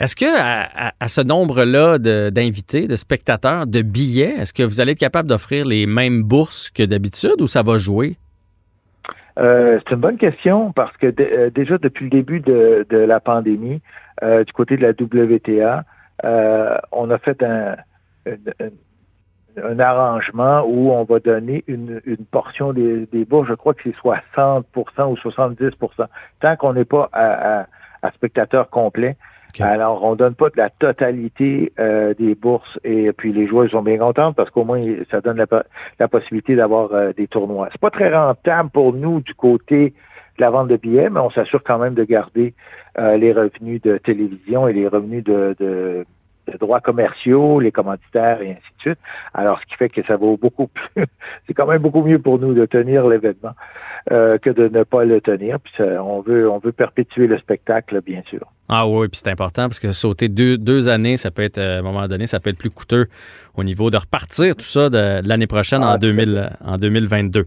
[0.00, 4.98] Est-ce que à, ce nombre-là d'invités, de, spectateurs, de billets, est-ce que vous allez être
[4.98, 8.16] capable d'offrir les mêmes bourses que d'habitude ou ça va jouer?
[9.38, 13.82] Euh, c'est une bonne question parce que euh, déjà depuis le début de, la pandémie,
[14.22, 15.84] euh, du côté de la WTA,
[16.92, 17.76] on a fait un,
[19.78, 22.00] arrangement où on va donner une,
[22.30, 26.06] portion des, bourses, je crois que c'est 60% ou 70%
[26.40, 27.66] tant qu'on n'est pas à,
[28.02, 29.16] à spectateur complet.
[29.60, 33.82] Alors, on donne pas de la totalité euh, des bourses et puis les joueurs sont
[33.82, 35.44] bien contents parce qu'au moins ça donne
[35.98, 37.68] la, possibilité d'avoir euh, des tournois.
[37.72, 39.94] C'est pas très rentable pour nous du côté
[40.36, 42.54] de la vente de billets, mais on s'assure quand même de garder
[42.98, 46.04] euh, les revenus de télévision et les revenus de, de,
[46.60, 48.98] droits commerciaux, les commanditaires et ainsi de suite.
[49.34, 51.06] Alors, ce qui fait que ça vaut beaucoup plus.
[51.46, 53.54] c'est quand même beaucoup mieux pour nous de tenir l'événement
[54.08, 55.58] que de ne pas le tenir.
[55.58, 58.46] Puis on veut on veut perpétuer le spectacle, bien sûr.
[58.68, 61.76] Ah oui, puis c'est important parce que sauter deux, deux, années, ça peut être, euh,
[61.76, 63.06] à un moment donné, ça peut être plus coûteux
[63.54, 67.46] au niveau de repartir tout ça de, l'année prochaine en, 2000, ah, en 2022.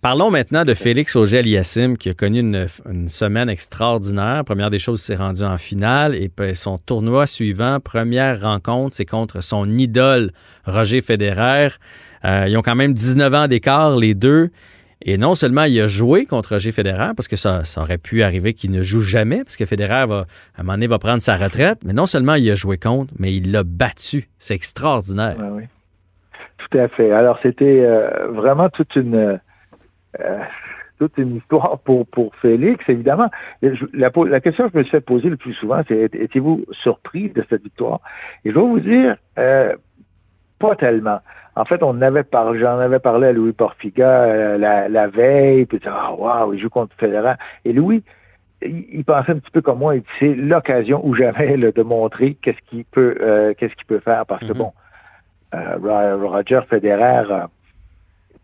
[0.00, 4.44] Parlons maintenant de Félix Auger-Aliassime qui a connu une, une, semaine extraordinaire.
[4.44, 9.04] Première des choses, il s'est rendu en finale et son tournoi suivant, première rencontre, c'est
[9.04, 10.32] contre son idole
[10.66, 11.70] Roger Federer.
[12.24, 14.50] Euh, ils ont quand même 19 ans d'écart, les deux.
[15.02, 18.22] Et non seulement il a joué contre Roger Federer, parce que ça, ça aurait pu
[18.22, 21.22] arriver qu'il ne joue jamais, parce que Federer, va, à un moment donné, va prendre
[21.22, 24.28] sa retraite, mais non seulement il a joué contre, mais il l'a battu.
[24.38, 25.36] C'est extraordinaire.
[25.52, 25.64] oui.
[26.58, 27.10] Tout à fait.
[27.10, 29.40] Alors, c'était euh, vraiment toute une...
[30.20, 30.38] Euh,
[30.98, 33.30] toute une histoire pour, pour Félix, évidemment.
[33.94, 37.42] La, question que je me suis fait poser le plus souvent, c'est étiez-vous surpris de
[37.48, 38.00] cette victoire?
[38.44, 39.74] Et je vais vous dire, euh,
[40.58, 41.20] pas tellement.
[41.60, 45.78] En fait, on avait parlé, j'en avais parlé à Louis Porfiga euh, la, veille, puis
[45.84, 47.34] ah waouh, il joue contre Federer.
[47.66, 48.02] Et Louis,
[48.62, 52.32] il, pensait un petit peu comme moi, il dit c'est l'occasion ou jamais de montrer
[52.40, 54.56] qu'est-ce qu'il peut, euh, qu'est-ce qu'il peut faire, parce que mm-hmm.
[54.56, 54.72] bon,
[55.54, 57.24] euh, Roger Federer,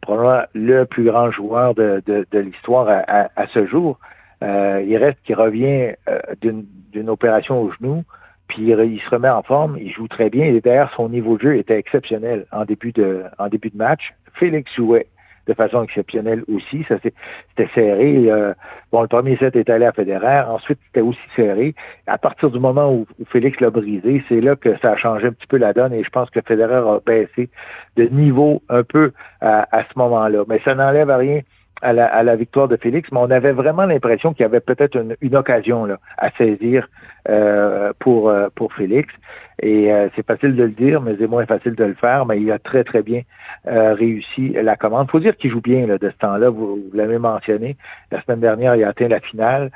[0.03, 2.03] probablement le plus grand joueur de,
[2.35, 3.99] l'histoire à, ce jour.
[4.43, 5.95] il reste qu'il revient
[6.43, 8.05] d'une opération au genou
[8.49, 10.45] puis il se remet en forme, il joue très bien.
[10.45, 14.15] Et d'ailleurs, son niveau de jeu était exceptionnel en début de, en début de match.
[14.35, 15.07] Félix jouait
[15.47, 16.85] de façon exceptionnelle aussi.
[16.89, 18.31] Ça c'était serré.
[18.31, 18.53] Euh,
[18.93, 20.41] bon, le premier set est allé à Federer.
[20.49, 21.75] Ensuite, c'était aussi serré.
[22.07, 25.33] À partir du moment où, Félix l'a brisé, c'est là que ça a changé un
[25.33, 27.49] petit peu la donne et je pense que Federer a baissé
[27.97, 30.45] de niveau un peu à, à ce moment-là.
[30.49, 31.41] Mais ça n'enlève à rien
[31.83, 35.37] à la, victoire de Félix, mais on avait vraiment l'impression qu'il y avait peut-être une,
[35.37, 36.89] occasion là, à saisir
[37.29, 39.13] euh, pour, euh, pour Félix.
[39.61, 42.25] Et euh, c'est facile de le dire, mais c'est moins facile de le faire.
[42.25, 43.23] Mais il a très, très bien
[43.65, 45.11] réussi la commande.
[45.11, 46.49] Faut dire qu'il joue bien là, de ce temps-là.
[46.51, 47.77] Vous, l'avez mentionné.
[48.11, 49.71] La semaine dernière, il a atteint la finale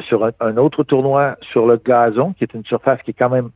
[0.00, 3.50] sur un, autre tournoi sur le gazon, qui est une surface qui est quand même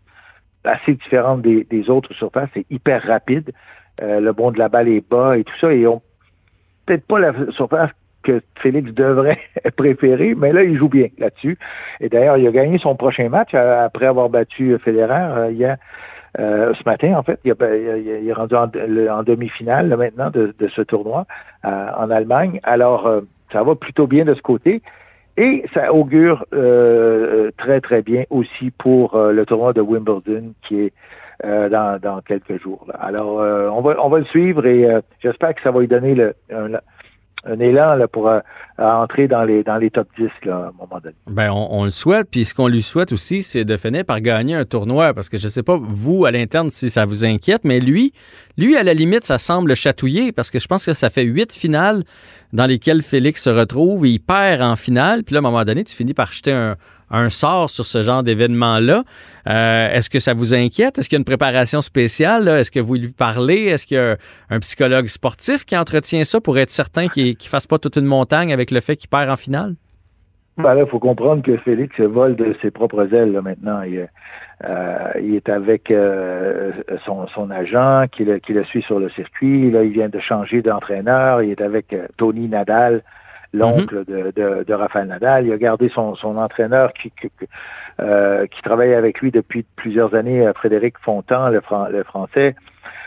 [0.64, 2.50] assez différente des, des autres surfaces.
[2.52, 3.52] C'est hyper rapide.
[4.02, 5.72] le bond de la balle est bas et tout ça.
[5.72, 6.02] Et on
[6.88, 7.90] peut-être pas la surface
[8.22, 9.38] que Félix devrait
[9.76, 11.58] préférer, mais là, il joue bien là-dessus.
[12.00, 15.76] Et d'ailleurs, il a gagné son prochain match euh, après avoir battu Federer euh, hier,
[16.38, 17.38] euh, ce matin, en fait.
[17.44, 21.26] Il, est rendu en, demi-finale maintenant de, ce tournoi
[21.64, 22.60] en Allemagne.
[22.62, 23.10] Alors,
[23.52, 24.82] ça va plutôt bien de ce côté.
[25.36, 26.44] Et ça augure
[27.56, 30.92] très, très bien aussi pour le tournoi de Wimbledon qui est
[31.44, 32.86] dans, quelques jours.
[32.98, 33.36] Alors,
[33.72, 34.88] on, va, on va le suivre et
[35.20, 36.32] j'espère que ça va lui donner
[37.44, 38.40] un élan pour euh,
[38.78, 41.14] entrer dans les, dans les top 10 là, à un moment donné.
[41.28, 42.28] Ben, on, le souhaite.
[42.30, 45.14] Puis ce qu'on lui souhaite aussi, c'est de finir par gagner un tournoi.
[45.14, 48.12] Parce que je ne sais pas, vous, à l'interne, si ça vous inquiète, mais lui,
[48.56, 51.52] lui, à la limite, ça semble chatouiller parce que je pense que ça fait huit
[51.52, 52.04] finales
[52.52, 55.22] dans lesquelles Félix se retrouve et il perd en finale.
[55.24, 56.76] Puis là, à un moment donné, tu finis par jeter un,
[57.10, 59.04] un sort sur ce genre d'événement-là.
[59.48, 60.98] Euh, est-ce que ça vous inquiète?
[60.98, 62.48] Est-ce qu'il y a une préparation spéciale?
[62.48, 63.64] Est-ce que vous lui parlez?
[63.64, 64.16] Est-ce qu'il y a
[64.50, 68.06] un psychologue sportif qui entretient ça pour être certain qu'il ne fasse pas toute une
[68.06, 69.74] montagne avec le fait qu'il perd en finale?
[70.58, 73.82] Ben là, il faut comprendre que Félix vole de ses propres ailes maintenant.
[73.82, 74.08] Il,
[74.64, 76.72] euh, est avec euh,
[77.04, 79.68] son, agent qui le, suit sur le circuit.
[79.68, 81.42] Il vient de changer d'entraîneur.
[81.42, 83.02] Il est avec Tony Nadal,
[83.52, 84.32] l'oncle mhm.
[84.32, 85.46] de, de, Rafael Nadal.
[85.46, 87.30] Il a gardé son, son entraîneur qui, qui,
[88.00, 92.54] euh, qui travaille avec lui depuis plusieurs années, euh, Frédéric Fontan, le, le français.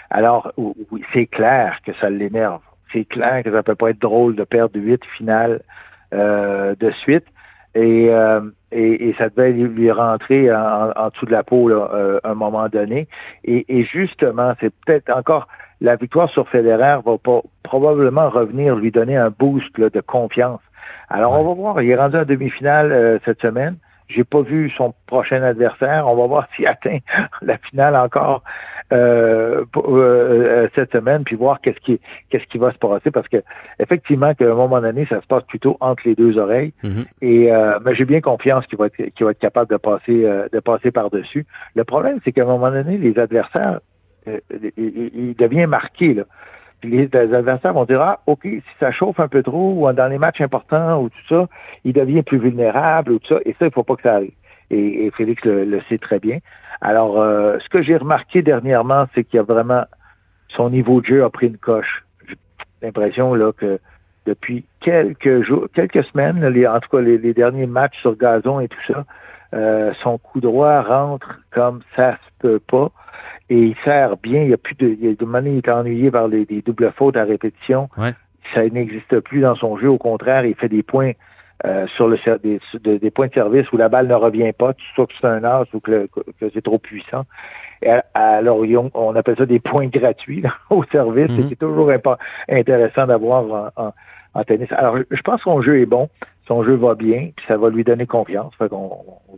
[0.09, 2.61] Alors, oui, c'est clair que ça l'énerve.
[2.91, 5.61] C'est clair que ça peut pas être drôle de perdre huit finales
[6.13, 7.25] euh, de suite.
[7.73, 11.89] Et, euh, et, et, ça devait lui rentrer en, en, dessous de la peau là,
[11.93, 13.07] euh, à un moment donné.
[13.43, 15.47] Et, et justement, c'est peut-être encore
[15.81, 20.61] la victoire sur Federer va pas, probablement revenir lui donner un boost de confiance.
[21.09, 21.81] Alors, on va voir.
[21.81, 23.75] Il est rendu en demi-finale euh, cette semaine.
[24.13, 26.07] J'ai pas vu son prochain adversaire.
[26.07, 26.99] On va voir s'il atteint
[27.41, 28.43] la finale encore
[28.91, 33.37] euh, euh, cette semaine, puis voir qu'est-ce qui qu'est-ce qui va se passer, parce que
[33.79, 36.73] effectivement, qu'à un moment donné, ça se passe plutôt entre les deux oreilles.
[36.83, 37.05] Mm-hmm.
[37.21, 37.51] Et
[37.85, 40.91] mais j'ai bien confiance qu'il va être qu'il va être capable de passer de passer
[40.91, 41.45] par dessus.
[41.75, 43.79] Le problème, c'est qu'à un moment donné, les adversaires
[44.27, 44.39] euh,
[44.77, 46.13] il, devient marqué.
[46.13, 46.23] Là.
[46.83, 50.17] Les, adversaires vont dire, ah, OK, si ça chauffe un peu trop, ou dans les
[50.17, 51.47] matchs importants, ou tout ça,
[51.83, 54.33] il devient plus vulnérable, ou tout ça, et ça, il faut pas que ça arrive.
[54.69, 56.39] Et, Félix le, sait très bien.
[56.79, 59.83] Alors, euh, ce que j'ai remarqué dernièrement, c'est qu'il y a vraiment,
[60.47, 62.05] son niveau de jeu a pris une coche.
[62.27, 62.35] J'ai
[62.81, 63.79] l'impression, là, que
[64.25, 68.67] depuis quelques jours, quelques semaines, les, en tout cas les, derniers matchs sur gazon et
[68.67, 69.05] tout ça,
[69.53, 72.91] euh, son coup droit rentre comme ça se peut pas
[73.51, 74.43] et il sert bien.
[74.43, 77.25] Il y a plus de, de il est ennuyé par les, des doubles fautes à
[77.25, 77.89] répétition.
[78.55, 79.89] Ça n'existe plus dans son jeu.
[79.89, 81.11] Au contraire, il fait des points
[81.65, 85.05] euh, sur le des, des, points de service où la balle ne revient pas, soit
[85.05, 86.07] que c'est un as ou que,
[86.39, 87.25] c'est trop puissant.
[87.83, 91.29] Et alors, on appelle ça des points gratuits au service.
[91.29, 91.49] Mm-hmm.
[91.49, 91.91] C'est toujours
[92.47, 93.93] intéressant d'avoir en,
[94.33, 94.71] en, tennis.
[94.71, 96.09] Alors, je pense que son jeu est bon
[96.47, 98.53] son jeu va bien, puis ça va lui donner confiance.
[98.57, 98.89] Fait qu'on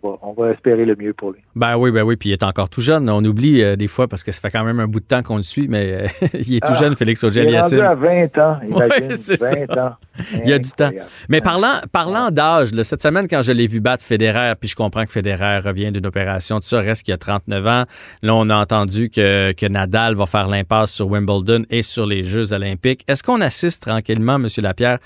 [0.03, 1.39] on va, espérer le mieux pour lui.
[1.55, 3.09] Ben oui, ben oui, puis il est encore tout jeune.
[3.09, 5.23] On oublie euh, des fois parce que ça fait quand même un bout de temps
[5.23, 7.79] qu'on le suit, mais euh, il est tout ah, jeune, Félix auger Il est rendu
[7.79, 8.59] à 20 ans.
[9.15, 9.95] C'est 20 ans.
[10.43, 10.91] il y a du temps.
[11.29, 15.05] Mais parlant, parlant d'âge, cette semaine, quand je l'ai vu battre Federer, puis je comprends
[15.05, 17.83] que Federer revient d'une opération, tout ça reste qu'il y a 39 ans.
[18.21, 22.23] Là, on a entendu que, que Nadal va faire l'impasse sur Wimbledon et sur les
[22.23, 23.03] Jeux olympiques.
[23.07, 24.47] Est-ce qu'on assiste tranquillement, M.
[24.57, 24.99] Lapierre,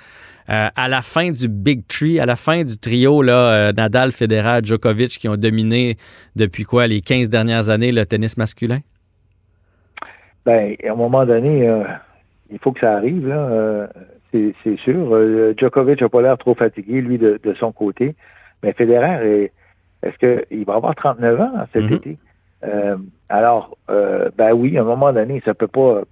[0.50, 4.14] euh, à la fin du Big Tree, à la fin du trio, là, euh, Nadal,
[4.14, 5.98] Federer, Djokovic, qui ont dominé
[6.38, 8.80] depuis quoi, les 15 dernières années, le tennis masculin?
[10.46, 11.84] Ben, à un moment donné, euh,
[12.50, 13.90] il faut que ça arrive, là.
[14.32, 15.54] c'est sûr.
[15.58, 18.16] Djokovic n'a pas l'air trop fatigué, lui, de, son côté.
[18.64, 19.52] Mais Federer,
[20.02, 21.96] est-ce qu'il va avoir 39 ans cet mm-hmm.
[21.96, 22.18] été?
[23.28, 26.04] alors, ben oui, à un moment donné, ça peut pas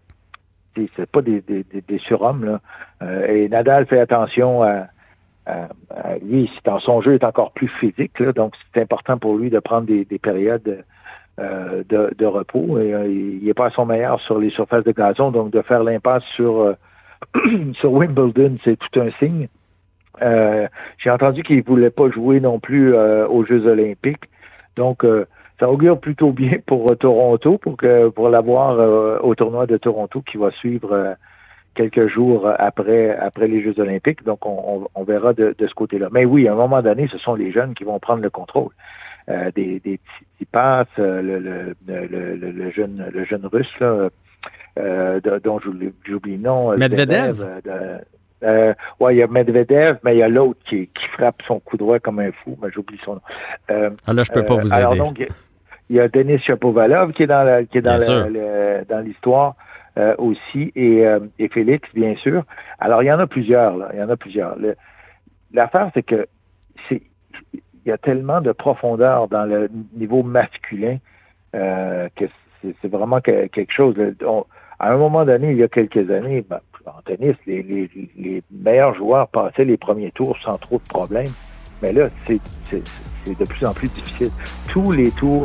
[0.96, 2.46] c'est pas des, des, des, surhommes.
[2.46, 2.60] Là.
[3.02, 4.88] Euh, et Nadal fait attention à,
[6.24, 9.60] lui, dans son jeu est encore plus physique, là, donc c'est important pour lui de
[9.60, 10.84] prendre des, périodes
[11.40, 12.78] euh, de, repos.
[12.78, 15.84] Euh, il n'est pas à son meilleur sur les surfaces de gazon, donc de faire
[15.84, 16.76] l'impasse sur
[17.74, 19.48] sur Wimbledon, c'est tout un signe.
[20.98, 24.30] J'ai entendu qu'il ne voulait pas jouer non plus aux Jeux olympiques.
[24.76, 25.06] Donc,
[25.60, 30.38] ça augure plutôt bien pour Toronto, pour que pour l'avoir au tournoi de Toronto qui
[30.38, 31.16] va suivre
[31.74, 34.24] quelques jours après après les Jeux olympiques.
[34.24, 36.10] Donc, on, on, verra de, de ce côté-là.
[36.12, 38.72] Mais oui, à un moment donné, ce sont les jeunes qui vont prendre le contrôle.
[39.28, 44.10] des, des petits passes, le, le, le, le, jeune le jeune russe là,
[45.44, 46.78] dont j'oublie le nom.
[46.78, 47.46] Medvedev?
[48.44, 51.60] Euh, ouais, il y a Medvedev, mais il y a l'autre qui, qui frappe son
[51.60, 52.58] coup droit comme un fou.
[52.62, 53.22] Mais j'oublie son nom.
[53.72, 54.86] Euh, ah là, je peux pas vous euh, aider.
[54.86, 55.28] Alors donc,
[55.90, 59.56] il y a Denis Chapovalov qui est dans la, qui est dans dans l'histoire
[59.98, 62.44] euh, aussi et, euh, et Félix, bien sûr.
[62.80, 63.78] Alors il y en a plusieurs.
[63.78, 63.90] Là.
[63.94, 64.58] Il y en a plusieurs.
[65.54, 66.28] L'affaire, c'est que
[66.90, 67.02] c'est
[67.54, 70.98] il y a tellement de profondeur dans le niveau masculin
[71.56, 72.26] euh, que
[72.62, 73.96] c'est vraiment quelque chose.
[74.80, 78.44] à un moment donné, il y a quelques années, ben, en tennis, les, les, les,
[78.52, 81.32] meilleurs joueurs passaient les premiers tours sans trop de problèmes.
[81.86, 82.40] Mais là, c'est
[83.28, 84.32] de plus en plus difficile.
[84.70, 85.44] Tous les tours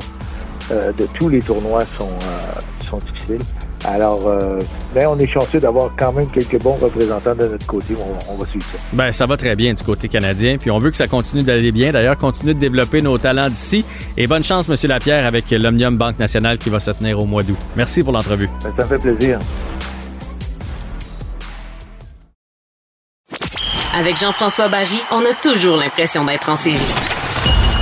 [0.71, 3.41] euh, de tous les tournois sont, euh, sont difficiles.
[3.85, 4.59] Alors, euh,
[4.95, 7.95] ben, on est chanceux d'avoir quand même quelques bons représentants de notre côté.
[8.29, 8.79] On, va suivre ça.
[8.93, 10.57] Ben, ça va très bien du côté canadien.
[10.59, 11.93] Puis on veut que ça continue d'aller bien.
[11.93, 13.85] D'ailleurs, continue de développer nos talents d'ici.
[14.17, 14.77] Et bonne chance, M.
[14.89, 17.59] Lapierre, avec l'Omnium Banque Nationale qui va se tenir au mois d'août.
[17.77, 18.49] Merci pour l'entrevue.
[18.63, 19.39] Ben, ça me fait plaisir.
[24.01, 26.79] Avec Jean-François Barry, on a toujours l'impression d'être en série.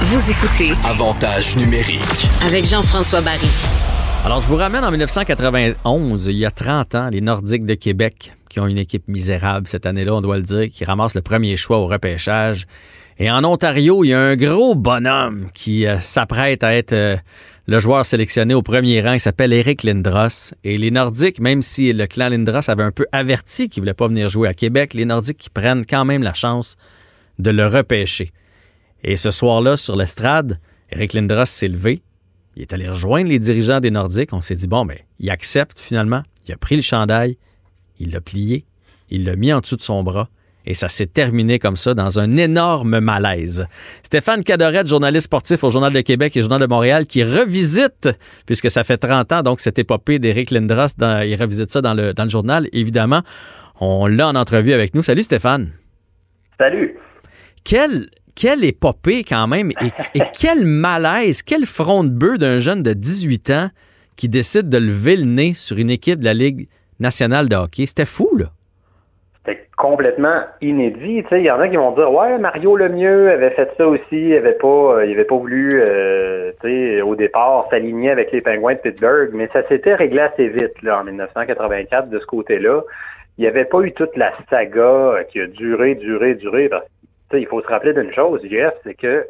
[0.01, 3.47] Vous écoutez Avantage numérique avec Jean-François Barry.
[4.25, 8.33] Alors, je vous ramène en 1991, il y a 30 ans, les Nordiques de Québec,
[8.51, 11.57] qui ont une équipe misérable cette année-là, on doit le dire, qui ramassent le premier
[11.57, 12.67] choix au repêchage.
[13.21, 17.17] Et en Ontario, il y a un gros bonhomme qui euh, s'apprête à être euh,
[17.69, 20.55] le joueur sélectionné au premier rang, s'appelle Eric Lindros.
[20.65, 24.09] Et les Nordiques, même si le clan Lindros avait un peu averti qu'il voulait pas
[24.09, 26.77] venir jouer à Québec, les Nordiques prennent quand même la chance
[27.39, 28.33] de le repêcher.
[29.05, 30.59] Et ce soir-là, sur l'estrade,
[30.91, 32.01] Eric Lindros s'est levé.
[32.57, 34.33] Il est allé rejoindre les dirigeants des Nordiques.
[34.33, 36.23] On s'est dit, bon, mais il accepte finalement.
[36.47, 37.37] Il a pris le chandail,
[38.01, 38.65] il l'a plié,
[39.11, 40.31] il l'a mis en dessous de son bras
[40.67, 43.67] et ça s'est terminé comme ça dans un énorme malaise.
[44.03, 48.09] Stéphane Cadorette, journaliste sportif au Journal de Québec et Journal de Montréal, qui revisite,
[48.45, 52.13] puisque ça fait 30 ans, donc cette épopée d'Éric Lindros, il revisite ça dans le,
[52.13, 53.23] dans le journal, évidemment.
[53.81, 55.03] On l'a en entrevue avec nous.
[55.03, 55.71] Salut Stéphane.
[56.59, 56.97] Salut.
[57.65, 62.83] Quelle, quelle épopée quand même et, et quel malaise, quel front de bœuf d'un jeune
[62.83, 63.71] de 18 ans
[64.17, 66.69] qui décide de lever le nez sur une équipe de la Ligue
[66.99, 67.87] nationale de hockey.
[67.87, 68.53] C'était fou, là
[69.77, 71.25] complètement inédit.
[71.31, 74.35] Il y en a qui vont dire Ouais, Mario Lemieux avait fait ça aussi, il
[74.35, 76.53] avait pas, euh, il avait pas voulu euh,
[77.05, 81.01] au départ s'aligner avec les pingouins de Pittsburgh, mais ça s'était réglé assez vite là,
[81.01, 82.83] en 1984 de ce côté-là.
[83.39, 86.69] Il n'y avait pas eu toute la saga euh, qui a duré, duré, duré.
[86.69, 86.85] Parce
[87.33, 89.27] il faut se rappeler d'une chose, Jeff, c'est que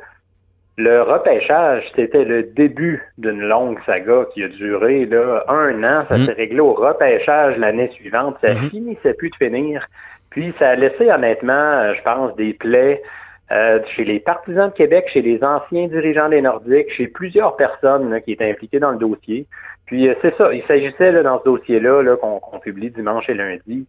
[0.79, 6.05] le repêchage, c'était le début d'une longue saga qui a duré là, un an.
[6.09, 6.27] Ça mm.
[6.27, 8.37] s'est réglé au repêchage l'année suivante.
[8.41, 8.71] Ça mm-hmm.
[8.71, 9.89] finissait plus de finir.
[10.31, 13.03] Puis ça a laissé honnêtement, euh, je pense, des plaies
[13.51, 18.21] euh, chez les partisans de Québec, chez les anciens dirigeants des Nordiques, chez plusieurs personnes
[18.21, 19.47] qui étaient impliquées dans le dossier.
[19.87, 23.87] Puis euh, c'est ça, il s'agissait dans ce dossier-là -là, qu'on publie dimanche et lundi,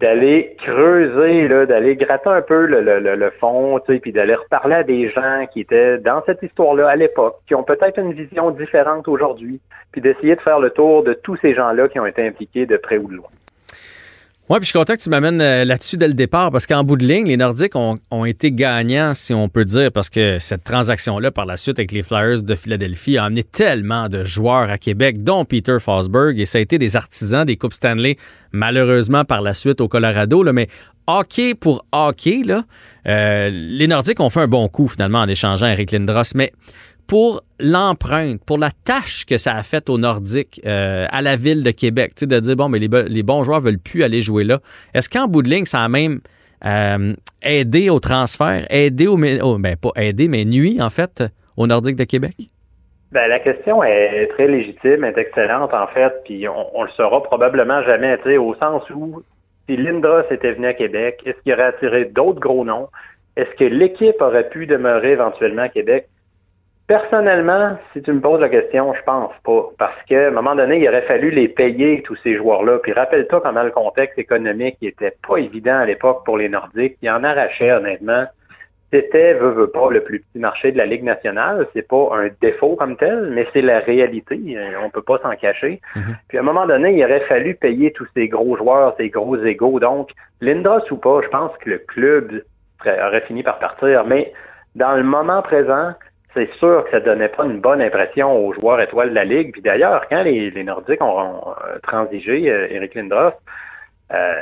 [0.00, 5.08] d'aller creuser, d'aller gratter un peu le, le, le fond, puis d'aller reparler à des
[5.10, 9.60] gens qui étaient dans cette histoire-là à l'époque, qui ont peut-être une vision différente aujourd'hui,
[9.90, 12.76] puis d'essayer de faire le tour de tous ces gens-là qui ont été impliqués de
[12.76, 13.30] près ou de loin.
[14.50, 16.82] Oui, puis je suis content que tu m'amènes euh, là-dessus dès le départ parce qu'en
[16.82, 20.64] bout de ligne, les Nordiques ont, été gagnants, si on peut dire, parce que cette
[20.64, 24.78] transaction-là, par la suite, avec les Flyers de Philadelphie, a amené tellement de joueurs à
[24.78, 28.16] Québec, dont Peter Fosberg, et ça a été des artisans des Coupes Stanley,
[28.52, 30.68] malheureusement par la suite au Colorado, là, mais
[31.06, 32.64] hockey pour hockey, là,
[33.06, 36.52] euh, les Nordiques ont fait un bon coup finalement en échangeant Eric Lindros, mais
[37.08, 41.62] pour l'empreinte, pour la tâche que ça a faite aux Nordiques, euh, à la ville
[41.64, 44.58] de Québec, de dire, bon, mais les, bons joueurs veulent plus aller jouer là.
[44.94, 46.20] Est-ce qu'en bout de ligne, ça a même
[46.66, 51.24] euh, aidé au transfert, aidé au, oh, ben pas aidé, mais nuit, en fait,
[51.56, 52.36] aux Nordiques de Québec?
[53.10, 57.82] Ben, la question est très légitime, est excellente, en fait, puis on, le saura probablement
[57.84, 59.22] jamais, au sens où,
[59.66, 62.88] si Lindros était venu à Québec, est-ce qu'il aurait attiré d'autres gros noms?
[63.36, 66.06] Est-ce que l'équipe aurait pu demeurer éventuellement à Québec?
[66.88, 69.68] Personnellement, si tu me poses la question, je pense pas.
[69.78, 72.78] Parce qu'à un moment donné, il aurait fallu les payer, tous ces joueurs-là.
[72.78, 76.96] Puis rappelle-toi comment le contexte économique n'était pas évident à l'époque pour les Nordiques.
[77.02, 78.24] Ils en arrachaient, honnêtement.
[78.90, 81.66] c'était, veut, veut pas, le plus petit marché de la Ligue nationale.
[81.74, 84.40] C'est pas un défaut comme tel, mais c'est la réalité.
[84.56, 85.82] Euh, on peut pas s'en cacher.
[85.94, 86.16] Mhm.
[86.28, 89.36] Puis à un moment donné, il aurait fallu payer tous ces gros joueurs, ces gros
[89.36, 89.78] égaux.
[89.78, 90.08] Donc,
[90.40, 92.42] Lindros ou pas, je pense que le club
[92.86, 94.06] aurait fini par partir.
[94.06, 94.32] Mais
[94.74, 95.92] dans le moment présent,
[96.38, 99.52] c'est sûr que ça donnait pas une bonne impression aux joueurs étoiles de la Ligue.
[99.52, 103.32] Puis d'ailleurs, quand les, les Nordiques ont, ont, euh, transigé, euh, Eric Lindros,
[104.14, 104.32] euh,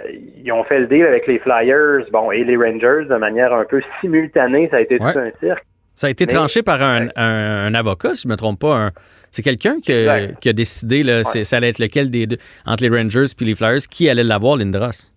[0.43, 3.65] ils ont fait le deal avec les Flyers, bon, et les Rangers de manière un
[3.65, 4.69] peu simultanée.
[4.71, 5.13] Ça a été Ouais.
[5.13, 5.65] tout un cirque.
[5.95, 7.13] Ça a été Mais- tranché par un, Ouais.
[7.17, 8.91] un- un avocat, si je me trompe pas.
[9.33, 10.41] c'est quelqu'un qui, a- Exact.
[10.41, 13.55] qui a décidé, là, ça allait être lequel des deux, entre les Rangers puis les
[13.55, 15.11] Flyers, qui allait l'avoir, Lindros?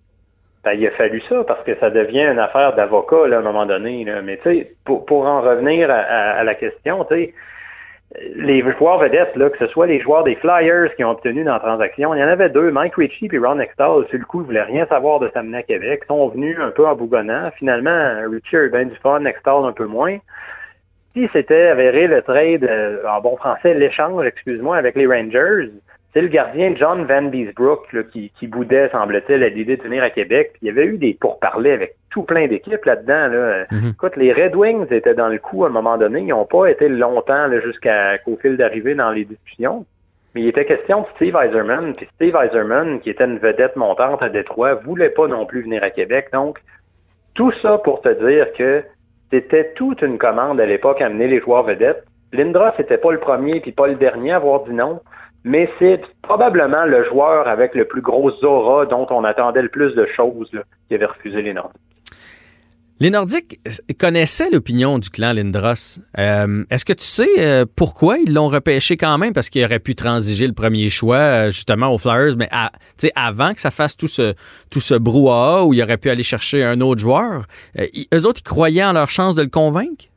[0.63, 3.65] Ben, il a fallu ça parce que ça devient une affaire d'avocat à un moment
[3.65, 4.04] donné.
[4.04, 4.22] Là.
[4.22, 4.39] Mais
[4.84, 7.08] pour, pour en revenir à, la question,
[8.36, 11.54] les joueurs vedettes, là, que ce soit les joueurs des Flyers qui ont obtenu dans
[11.54, 14.41] la transaction, il y en avait deux, Mike Ritchie et Ron Extall, sur le coup,
[14.41, 17.52] ils voulaient rien savoir de s'amener à Québec, sont venus un peu en bougonnant.
[17.58, 20.17] Finalement, Ritchie a bien du fun, Extall un peu moins.
[21.13, 25.69] Si c'était avéré le trade, euh, en bon français, l'échange, excuse-moi, avec les Rangers,
[26.13, 30.02] c'est le gardien John Van Beesbrook là, qui, qui boudait, semble-t-il, à l'idée de venir
[30.02, 30.52] à Québec.
[30.54, 33.28] Puis il y avait eu des pourparlers avec tout plein d'équipes là-dedans.
[33.28, 33.65] Là.
[33.72, 33.89] Mhm.
[33.91, 36.22] Écoute, les Red Wings étaient dans le coup à un moment donné.
[36.22, 39.86] Ils n'ont pas été longtemps là, jusqu'à qu'au fil d'arrivée dans les discussions.
[40.34, 41.93] Mais il était question de Steve Eiserman.
[41.93, 45.84] Puis Steve Eiserman, qui était une vedette montante à Détroit, voulait pas non plus venir
[45.84, 46.30] à Québec.
[46.34, 46.60] Donc,
[47.36, 48.84] tout ça pour te dire que
[49.32, 52.04] c'était toute une commande à l'époque à amener les joueurs vedettes.
[52.34, 55.00] Lindros n'était pas le premier puis pas le dernier à avoir dit non,
[55.43, 59.95] mais c'est probablement le joueur avec le plus gros aura dont on attendait le plus
[59.95, 60.52] de choses
[60.88, 61.82] qui avait refusé les Nordiques.
[63.02, 63.62] Les Nordiques
[63.97, 65.99] connaissaient l'opinion du clan Lindros.
[66.17, 69.32] Euh, Est-ce que tu sais euh, pourquoi ils l'ont repêché quand même?
[69.32, 72.49] Parce qu'il aurait pu transiger le premier choix, euh, justement, aux Flyers, mais
[73.15, 74.34] avant que ça fasse tout ce,
[74.69, 77.45] tout ce brouhaha où il aurait pu aller chercher un autre joueur.
[77.80, 80.08] Euh, ils- eux autres, ils croyaient en leur chance de le convaincre?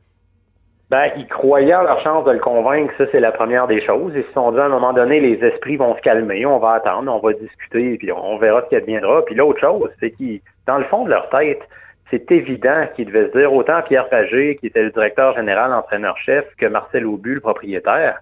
[0.93, 4.13] Ben, ils croyaient en leur chance de le convaincre, ça c'est la première des choses.
[4.15, 6.73] Ils se sont dit à un moment donné, les esprits vont se calmer, on va
[6.73, 9.25] attendre, on va discuter, puis on verra ce qui adviendra.
[9.25, 11.67] Puis l'autre chose, c'est qu'ils, dans le fond de leur tête,
[12.11, 16.45] c'est évident qu'ils devaient se dire, autant Pierre Pagé, qui était le directeur général, entraîneur-chef,
[16.59, 18.19] que Marcel Aubu, le propriétaire,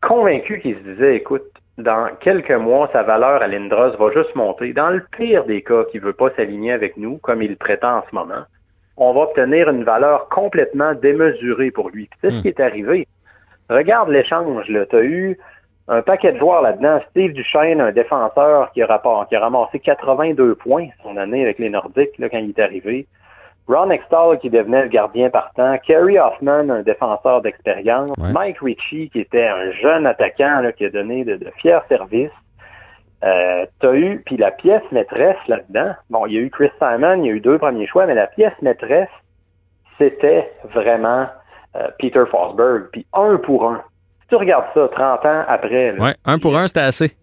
[0.00, 4.72] convaincus qu'ils se disaient, écoute, dans quelques mois, sa valeur à Lindros va juste monter.
[4.72, 8.04] Dans le pire des cas, qu'il veut pas s'aligner avec nous, comme il prétend en
[8.08, 8.44] ce moment,
[8.98, 12.08] on va obtenir une valeur complètement démesurée pour lui.
[12.10, 13.06] Puis c'est ce qui est arrivé?
[13.70, 14.86] Regarde l'échange, là.
[14.86, 15.38] Tu as eu
[15.88, 17.00] un paquet de joueurs là-dedans.
[17.10, 21.58] Steve Duchesne, un défenseur qui a, rapport, qui a ramassé 82 points son année avec
[21.58, 23.06] les Nordiques là, quand il est arrivé.
[23.68, 25.76] Ron Extall qui devenait le gardien partant.
[25.78, 28.10] Kerry Hoffman, un défenseur d'expérience.
[28.18, 28.32] Ouais.
[28.32, 32.30] Mike Ritchie qui était un jeune attaquant là, qui a donné de, de fiers services.
[33.24, 37.14] Euh, t'as eu, puis la pièce maîtresse là-dedans, bon, il y a eu Chris Simon,
[37.22, 39.08] il y a eu deux premiers choix, mais la pièce maîtresse,
[39.98, 41.26] c'était vraiment
[41.76, 43.82] euh, Peter Forsberg, puis un pour un.
[44.22, 47.16] Si tu regardes ça 30 ans après, là, Ouais, un pour un, c'était assez.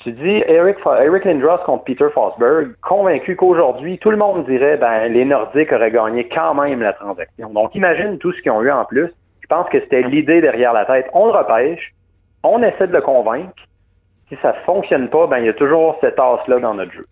[0.00, 5.12] tu dis Eric, Eric Lindros contre Peter Forsberg, convaincu qu'aujourd'hui, tout le monde dirait ben
[5.12, 7.50] les Nordiques auraient gagné quand même la transaction.
[7.50, 9.12] Donc imagine tout ce qu'ils ont eu en plus.
[9.42, 11.06] Je pense que c'était l'idée derrière la tête.
[11.12, 11.94] On le repêche,
[12.42, 13.54] on essaie de le convaincre.
[14.28, 17.06] Si ça ne fonctionne pas, ben il y a toujours cette as-là dans notre jeu.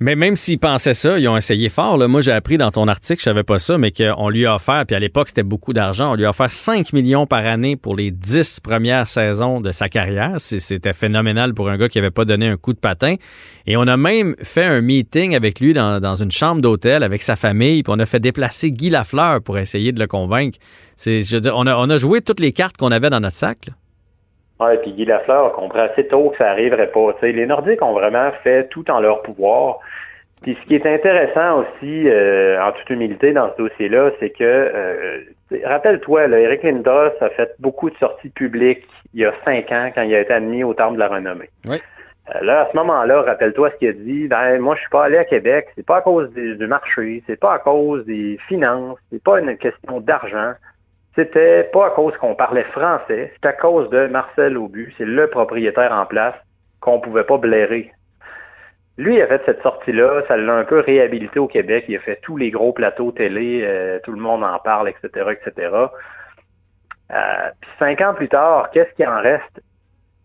[0.00, 1.96] Mais même s'ils pensaient ça, ils ont essayé fort.
[2.08, 4.84] Moi, j'ai appris dans ton article, je savais pas ça, mais qu'on lui a offert,
[4.86, 7.94] puis à l'époque, c'était beaucoup d'argent, on lui a offert 5 millions par année pour
[7.94, 10.34] les 10 premières saisons de sa carrière.
[10.38, 13.14] C'était phénoménal pour un gars qui avait pas donné un coup de patin.
[13.66, 17.36] Et on a même fait un meeting avec lui dans, une chambre d'hôtel avec sa
[17.36, 20.58] famille, puis on a fait déplacer Guy Lafleur pour essayer de le convaincre.
[21.02, 23.70] Je veux dire, on a, joué toutes les cartes qu'on avait dans notre sac.
[24.60, 27.14] Ouais, puis Guy Lafleur a compris assez tôt que ça arriverait pas.
[27.22, 29.80] Les Nordiques ont vraiment fait tout en leur pouvoir.
[30.42, 34.44] Puis ce qui est intéressant aussi, euh, en toute humilité, dans ce dossier-là, c'est que,
[34.44, 35.20] euh,
[35.64, 40.02] rappelle-toi, Eric Lindros a fait beaucoup de sorties publiques il y a cinq ans quand
[40.02, 41.48] il a été admis au Temple de la Renommée.
[41.66, 41.80] Oui.
[42.34, 44.28] Euh, là, à ce moment-là, rappelle-toi ce qu'il a dit.
[44.28, 45.68] Ben, moi, je suis pas allé à Québec.
[45.76, 47.22] C'est pas à cause du, du marché.
[47.26, 48.98] C'est pas à cause des finances.
[49.10, 50.52] C'est pas une question d'argent.
[51.16, 53.32] C'était pas à cause qu'on parlait français.
[53.34, 54.92] C'est à cause de Marcel Aubu.
[54.98, 56.34] C'est le propriétaire en place
[56.80, 57.92] qu'on pouvait pas blairer.
[58.96, 60.22] Lui, il a fait cette sortie-là.
[60.28, 61.84] Ça l'a un peu réhabilité au Québec.
[61.88, 63.62] Il a fait tous les gros plateaux télé.
[63.64, 65.70] euh, tout le monde en parle, etc., etc.
[67.12, 69.60] Euh, puis cinq ans plus tard, qu'est-ce qui en reste?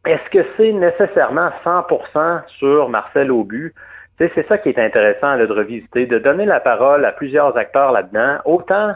[0.06, 3.74] Est-ce que c'est nécessairement 100% sur Marcel Aubu?
[4.18, 7.92] C'est ça qui est intéressant là, de revisiter, de donner la parole à plusieurs acteurs
[7.92, 8.94] là-dedans, autant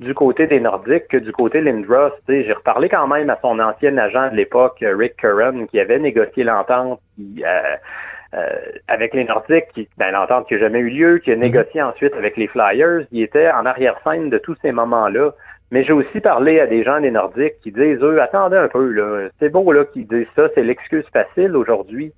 [0.00, 2.10] du côté des Nordiques que du côté Lindros.
[2.26, 5.80] Tu sais, J'ai reparlé quand même à son ancien agent de l'époque, Rick Curran, qui
[5.80, 7.42] avait négocié l'entente, qui,
[8.34, 8.56] euh,
[8.88, 12.12] avec les Nordiques, qui, ben, l'entente qui n'a jamais eu lieu, qui a négocié ensuite
[12.14, 15.30] avec les Flyers, il était en arrière-scène de tous ces moments-là.
[15.70, 18.90] Mais j'ai aussi parlé à des gens des Nordiques qui disent, eux, attendez un peu,
[18.90, 22.12] là, c'est beau là qu'ils disent ça, c'est l'excuse facile aujourd'hui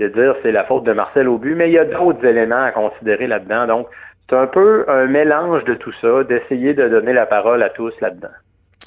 [0.00, 2.72] de dire c'est la faute de Marcel Aubu, mais il y a d'autres éléments à
[2.72, 3.66] considérer là-dedans.
[3.66, 3.88] Donc,
[4.28, 7.92] c'est un peu un mélange de tout ça, d'essayer de donner la parole à tous
[8.00, 8.28] là-dedans.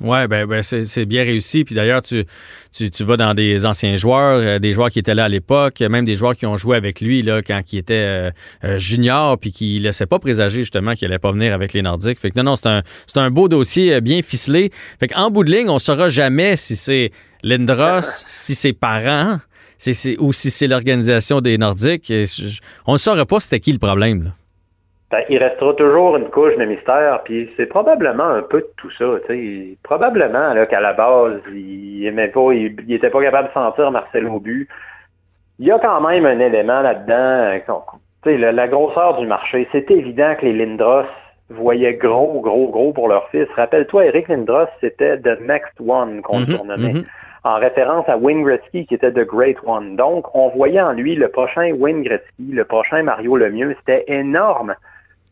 [0.02, 1.64] Ouais, ben, ben c'est bien réussi.
[1.64, 2.26] Puis d'ailleurs, tu,
[2.72, 5.80] tu, tu, vas dans des anciens joueurs, euh, des joueurs qui étaient là à l'époque,
[5.82, 8.32] même des joueurs qui ont joué avec lui là quand il était euh,
[8.64, 12.20] euh, junior, puis qui laissaient pas présager justement qu'il allait pas venir avec les Nordiques.
[12.20, 14.72] Fait que non, non, c'est un, beau dossier bien ficelé.
[15.00, 17.12] Fait qu'en bout de ligne, on saura jamais si c'est
[17.42, 19.40] Lindros, si c'est parents,
[19.80, 22.14] c'est, ou si c'est l'organisation des Nordiques.
[22.86, 24.26] On ne saura pas c'était qui le problème.
[24.26, 24.32] Là.
[25.10, 28.92] Ben, il restera toujours une couche de mystère, puis c'est probablement un peu de tout
[28.92, 29.06] ça.
[29.82, 34.28] Probablement là, qu'à la base, il aimait pas, il, était pas capable de sentir Marcel
[34.28, 34.68] au but.
[35.60, 37.58] Il y a quand même un élément là-dedans.
[38.26, 41.06] sais la, la grosseur du marché, c'est évident que les Lindros
[41.50, 43.48] voyaient gros, gros, gros pour leur fils.
[43.56, 46.94] Rappelle-toi, Eric Lindros, c'était The Next One qu'on le mhm, surnommait.
[46.94, 47.06] Mhm.
[47.46, 49.96] En référence à Wayne Gretzky, qui était The Great One.
[49.96, 53.74] Donc, on voyait en lui le prochain Wayne Gretzky, le prochain Mario Lemieux.
[53.80, 54.76] C'était énorme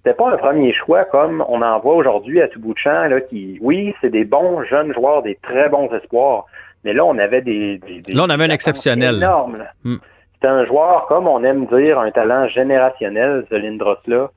[0.06, 3.08] c'était pas un premier choix comme on en voit aujourd'hui à tout bout de champ,
[3.08, 6.46] là, qui, oui, c'est des bons jeunes joueurs, des très bons espoirs,
[6.84, 7.82] mais là, on avait des...
[8.10, 9.16] là, on avait un exceptionnel.
[9.16, 9.64] Énorme.
[9.84, 9.96] Hmm.
[10.36, 14.30] C'était un joueur, comme on aime dire, un talent générationnel, ce Lindros-là.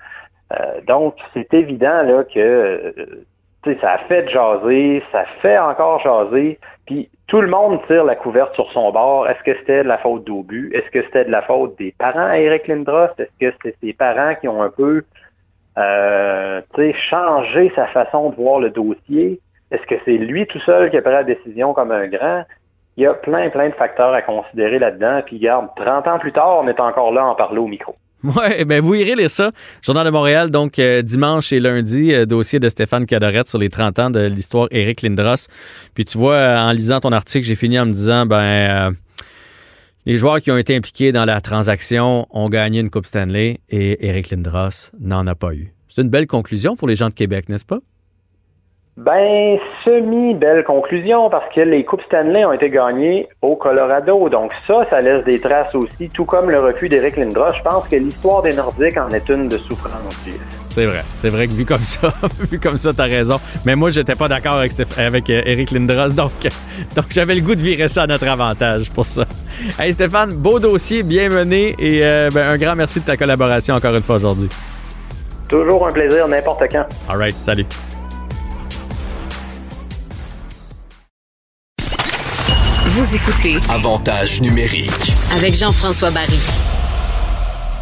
[0.59, 6.59] Euh, donc, c'est évident là, que euh, ça a fait jaser, ça fait encore jaser,
[6.87, 9.29] puis tout le monde tire la couverte sur son bord.
[9.29, 10.71] Est-ce que c'était de la faute d'Aubu?
[10.73, 13.11] Est-ce que c'était de la faute des parents à Eric Lindros?
[13.19, 15.05] Est-ce que c'était ses parents qui ont un peu
[15.79, 16.61] euh,
[17.11, 19.41] changer sa façon de voir le dossier.
[19.71, 22.45] Est-ce que c'est lui tout seul qui a pris la décision comme un grand?
[22.97, 25.23] Il y a plein, plein de facteurs à considérer là-dedans.
[25.25, 27.95] Puis, garde, 30 ans plus tard, on est encore là à en parler au micro.
[28.25, 29.53] Oui, ben vous irez lire ça.
[29.81, 33.71] Journal de Montréal, donc euh, dimanche et lundi, euh, dossier de Stéphane Cadorette sur les
[33.71, 35.47] 30 ans de l'histoire Éric Lindros.
[35.95, 38.97] Puis tu vois, euh, en lisant ton article, j'ai fini en me disant, ben
[40.07, 44.07] les joueurs qui ont été impliqués dans la transaction ont gagné une Coupe Stanley et
[44.09, 45.75] Eric Lindros n'en a pas eu.
[45.89, 47.81] C'est une belle conclusion pour les gens de Québec, n'est-ce pas?
[48.99, 54.29] Ben, semi-belle conclusion parce que les Coupes Stanley ont été gagnées au Colorado.
[54.29, 57.53] Donc ça, ça laisse des traces aussi, tout comme le refus d'Eric Lindros.
[57.57, 59.93] Je pense que l'histoire des Nordiques en est une de souffrance.
[60.73, 61.05] C'est vrai.
[61.19, 62.09] C'est vrai que vu comme ça,
[62.51, 63.37] vu comme ça, t'as raison.
[63.65, 66.33] Mais moi, j'étais pas d'accord avec, avec Eric euh, Lindros, donc,
[66.97, 69.23] donc j'avais le goût de virer ça à notre avantage pour ça.
[69.79, 73.77] Hey Stéphane, beau dossier, bien mené et euh, ben, un grand merci de ta collaboration
[73.77, 74.49] encore une fois aujourd'hui.
[75.49, 76.85] Toujours un plaisir, n'importe quand.
[77.09, 77.65] All right, salut.
[83.09, 86.45] Vous écoutez Avantage numérique avec Jean-François Barry.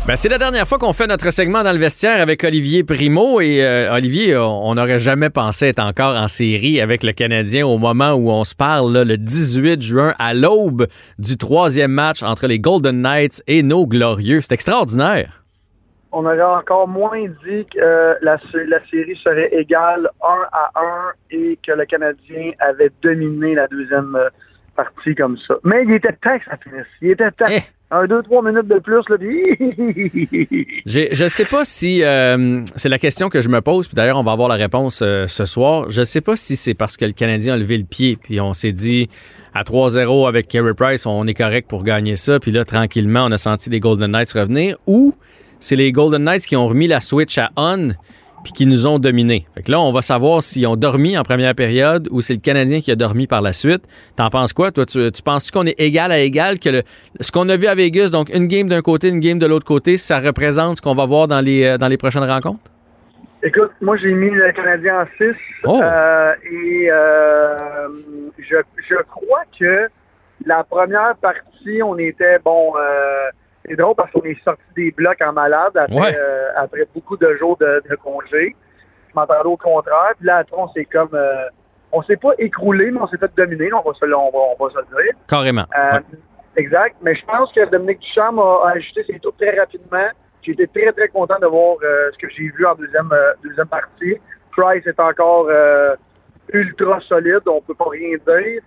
[0.06, 3.40] Ben, c'est la dernière fois qu'on fait notre segment dans le vestiaire avec Olivier Primo.
[3.40, 7.76] Et euh, Olivier, on n'aurait jamais pensé être encore en série avec le Canadien au
[7.76, 10.86] moment où on se parle, le 18 juin, à l'aube
[11.18, 14.42] du troisième match entre les Golden Knights et nos Glorieux.
[14.42, 15.42] C'est extraordinaire.
[16.12, 20.82] On aurait encore moins dit que euh, la, série serait égale 1 à 1
[21.32, 24.28] et que le Canadien avait dominé la deuxième euh,
[24.76, 25.54] partie comme ça.
[25.64, 26.86] Mais il était temps que ça finisse.
[27.00, 27.46] Il était temps.
[27.48, 27.60] Eh,
[27.90, 29.16] un, deux, trois minutes de plus, là,
[30.86, 34.18] Je ne sais pas si euh, c'est la question que je me pose, puis d'ailleurs,
[34.18, 35.88] on va avoir la réponse euh, ce soir.
[35.88, 38.40] Je ne sais pas si c'est parce que le Canadien a levé le pied, puis
[38.40, 39.08] on s'est dit
[39.54, 43.32] à 3-0 avec Kerry Price, on est correct pour gagner ça, puis là, tranquillement, on
[43.32, 45.14] a senti les Golden Knights revenir, ou
[45.60, 47.90] c'est les Golden Knights qui ont remis la switch à on,
[48.46, 49.44] puis qui nous ont dominés.
[49.56, 52.40] Fait que là, on va savoir s'ils ont dormi en première période ou c'est le
[52.40, 53.82] Canadien qui a dormi par la suite.
[54.14, 54.70] T'en penses quoi?
[54.70, 56.84] Toi, tu, penses qu'on est égal à égal, que
[57.18, 59.66] ce qu'on a vu à Vegas, donc une game d'un côté, une game de l'autre
[59.66, 62.70] côté, ça représente ce qu'on va voir dans les, euh, dans les prochaines rencontres?
[63.42, 65.24] Écoute, moi j'ai mis le Canadien en 6
[65.64, 67.88] euh, et euh,
[68.38, 68.56] je,
[68.88, 69.88] je crois que
[70.44, 72.74] la première partie, on était bon
[73.68, 77.36] c'est drôle parce qu'on est sorti des blocs en malade après, euh, après beaucoup de
[77.36, 78.56] jours de, de congé.
[79.08, 80.12] Je m'entendais au contraire.
[80.18, 81.14] Puis là, on s'est comme.
[81.14, 81.48] Euh,
[81.92, 84.64] on s'est pas écroulé, mais on s'est fait dominer, on va se, on va, on
[84.64, 85.12] va se le dire.
[85.28, 85.64] Carrément.
[85.78, 86.00] Euh,
[86.56, 86.96] exact.
[87.00, 90.08] Mais je pense que Dominique Duchamp a, ajusté ses tours très rapidement.
[90.42, 94.16] J'ai été très, très content de voir ce que j'ai vu en deuxième, deuxième partie.
[94.52, 95.48] Price est encore
[96.52, 98.62] ultra solide, on peut pas rien dire.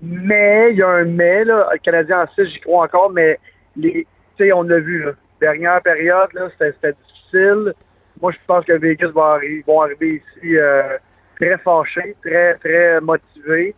[0.00, 3.38] Mais il y a un mais, là, le Canadien en 6, j'y crois encore, mais
[3.76, 4.06] les,
[4.52, 5.12] on l'a vu, là.
[5.42, 7.74] Dernière période, c'était difficile.
[8.20, 10.96] Moi, je pense que Vegas va arriver, vont arriver ici euh,
[11.34, 13.74] très fâchés, très, très motivés.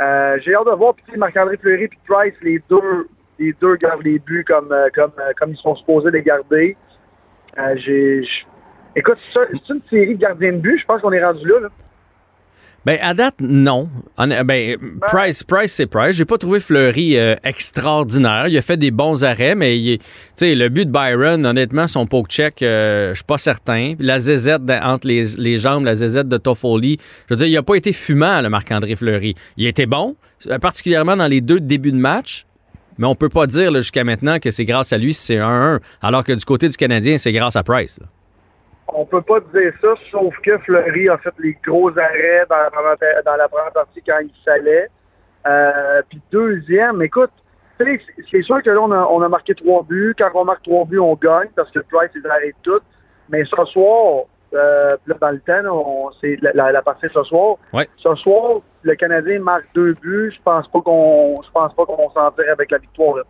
[0.00, 3.08] Euh, j'ai hâte de voir, Marc-André Fleury et Price, les deux
[3.38, 6.76] les deux gardent les buts comme, euh, comme, comme ils sont supposés les garder.
[8.96, 10.78] Écoute, c'est une série de gardiens de but.
[10.78, 11.68] Je pense qu'on est rendu là.
[12.84, 13.88] Ben, à date, non.
[14.18, 14.76] Hon- Ben,
[15.06, 16.16] Price, Price, c'est Price.
[16.16, 18.48] J'ai pas trouvé Fleury euh, extraordinaire.
[18.48, 20.04] Il a fait des bons arrêts, mais il est- tu
[20.34, 23.94] sais, le but de Byron, honnêtement, son poke check, euh, je suis pas certain.
[24.00, 27.62] La zézette entre les, les jambes, la zézette de Toffoli, je veux dire, il a
[27.62, 29.36] pas été fumant, le Marc-André Fleury.
[29.56, 30.16] Il était bon,
[30.48, 32.46] euh, particulièrement dans les deux débuts de match.
[32.98, 35.80] Mais on peut pas dire jusqu'à maintenant que c'est grâce à lui si c'est 1-1,
[36.02, 37.98] alors que du côté du Canadien, c'est grâce à Price.
[38.00, 38.06] là.
[38.94, 42.70] On peut pas dire ça, sauf que Fleury a fait les gros arrêts dans la
[42.70, 44.88] première, dans la première partie quand il fallait.
[45.46, 47.30] Euh, puis deuxième, écoute,
[47.78, 50.14] c'est- sûr que là, on a, on a marqué trois buts.
[50.16, 52.80] Quand on marque trois buts, on gagne parce que Price, il arrête tout.
[53.28, 54.24] Mais ce soir,
[54.54, 57.56] euh, là, dans le temps, c'est la, la, la partie ce soir.
[57.72, 57.88] Ouais.
[57.96, 60.30] Ce soir, le Canadien marque deux buts.
[60.36, 63.16] Je pense pas qu'on je pense pas qu'on s'en tirer avec la victoire.
[63.16, 63.22] là.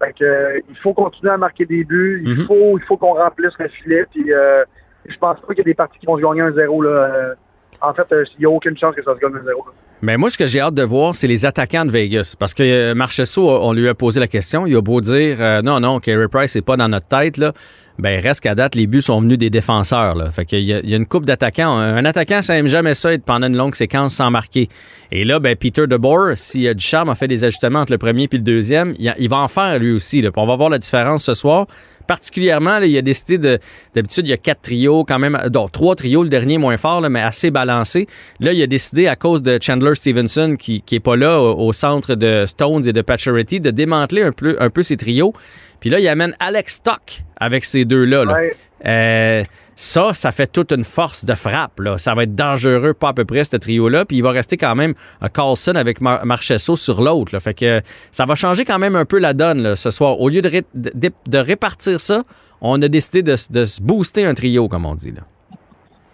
[0.00, 2.22] Fait que, euh, il faut continuer à marquer des buts.
[2.24, 2.46] Il Mhm.
[2.46, 4.04] faut il faut qu'on remplisse le filet.
[4.12, 4.64] Puis euh,
[5.08, 6.90] je pense pas qu'il y a des parties qui vont se gagner un 0 là.
[6.90, 7.34] Euh,
[7.80, 9.72] en fait, euh, il n'y a aucune chance que ça se gagne un 0 là.
[10.02, 12.36] Mais moi, ce que j'ai hâte de voir, c'est les attaquants de Vegas.
[12.38, 14.64] Parce que euh, Marchesso, on lui a posé la question.
[14.66, 17.52] Il a beau dire non, non, Carey Price, c'est pas dans notre tête, là.
[17.98, 20.14] Ben, reste qu'à date, les buts sont venus des défenseurs.
[20.14, 20.30] Là.
[20.30, 21.76] Fait qu'il y, a- y a une coupe d'attaquants.
[21.76, 24.68] Un, attaquant, ça aime jamais ça, être pendant une longue séquence sans marquer.
[25.10, 28.28] Et là, ben, Peter DeBoer, si euh, Ducharme a fait des ajustements entre le premier
[28.30, 30.22] et le deuxième, il, a- il va en faire lui aussi.
[30.22, 30.30] Là.
[30.30, 31.66] Puis on va voir la différence ce soir.
[32.08, 33.58] Particulièrement, là, il a décidé de.
[33.94, 35.38] D'habitude, il y a quatre trios, quand même.
[35.50, 38.08] Donc, trois trios, le dernier moins fort, là, mais assez balancé.
[38.40, 41.68] Là, il a décidé, à cause de Chandler Stevenson, qui, qui est pas là au,
[41.68, 45.32] au centre de Stones et de Pacioretty, de démanteler un peu, un peu ses trios.
[45.80, 48.24] Puis là, il amène Alex Stock avec ces deux-là.
[48.24, 48.32] là.
[48.32, 48.50] Ouais.
[48.86, 49.44] Euh,
[49.80, 51.78] ça, ça fait toute une force de frappe.
[51.78, 51.98] Là.
[51.98, 54.04] Ça va être dangereux, pas à peu près, ce trio-là.
[54.04, 57.38] Puis il va rester quand même un Carlson avec Mar Marchesso sur l'autre.
[57.38, 60.20] Fait que ça va changer quand même un peu la donne ce soir.
[60.20, 62.24] Au lieu de, ré- de, de répartir ça,
[62.60, 65.12] on a décidé de, se booster un trio, comme on dit.
[65.12, 65.22] Là.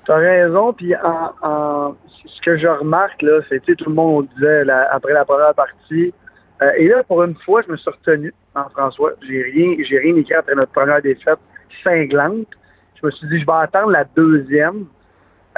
[0.06, 1.96] T'as raison, puis en,
[2.26, 6.12] ce que je remarque, c'est, tout le monde disait après la première partie,
[6.60, 9.12] euh, et là, pour une fois, je me suis retenu en François.
[9.26, 11.38] J'ai rien, j'ai rien écrit après notre première défaite
[11.82, 12.46] cinglante.
[13.04, 14.86] Je me suis dit, je vais attendre la deuxième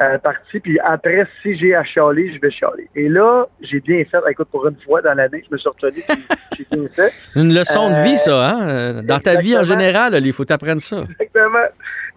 [0.01, 2.89] euh, partie, puis après, si j'ai à chialer, je vais chialer.
[2.97, 6.03] Et là, j'ai bien fait, écoute, pour une fois dans l'année, je me suis retenu,
[6.59, 7.13] j'ai bien fait.
[7.37, 8.49] Une leçon de Euh, vie, ça.
[8.49, 8.69] Hein?
[8.69, 10.97] Euh, Dans ta vie en général, il faut t'apprendre ça.
[11.21, 11.67] Exactement.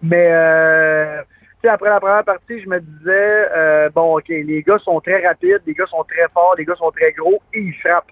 [0.02, 4.62] Mais euh, tu sais, après la première partie, je me disais euh, bon, ok, les
[4.66, 7.60] gars sont très rapides, les gars sont très forts, les gars sont très gros et
[7.60, 8.10] ils frappent.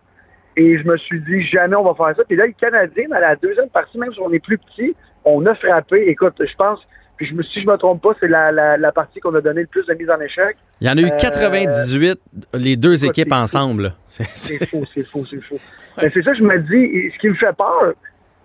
[0.56, 2.24] Et je me suis dit jamais on va faire ça.
[2.24, 4.94] Puis là, le Canadien, dans la deuxième partie, même si on est plus petit,
[5.24, 6.08] on a frappé.
[6.08, 6.86] Écoute, je pense,
[7.18, 9.40] puis je me, si je me trompe pas, c'est la, la, la partie qu'on a
[9.42, 10.56] donné le plus de mise en échec.
[10.80, 12.18] Il y en a eu Euh, 98,
[12.54, 13.92] les deux équipes ensemble.
[14.06, 15.58] C'est- faux, c'est faux, c'est faux.
[16.00, 17.92] Mais c'est ça, je me dis, ce qui me fait peur,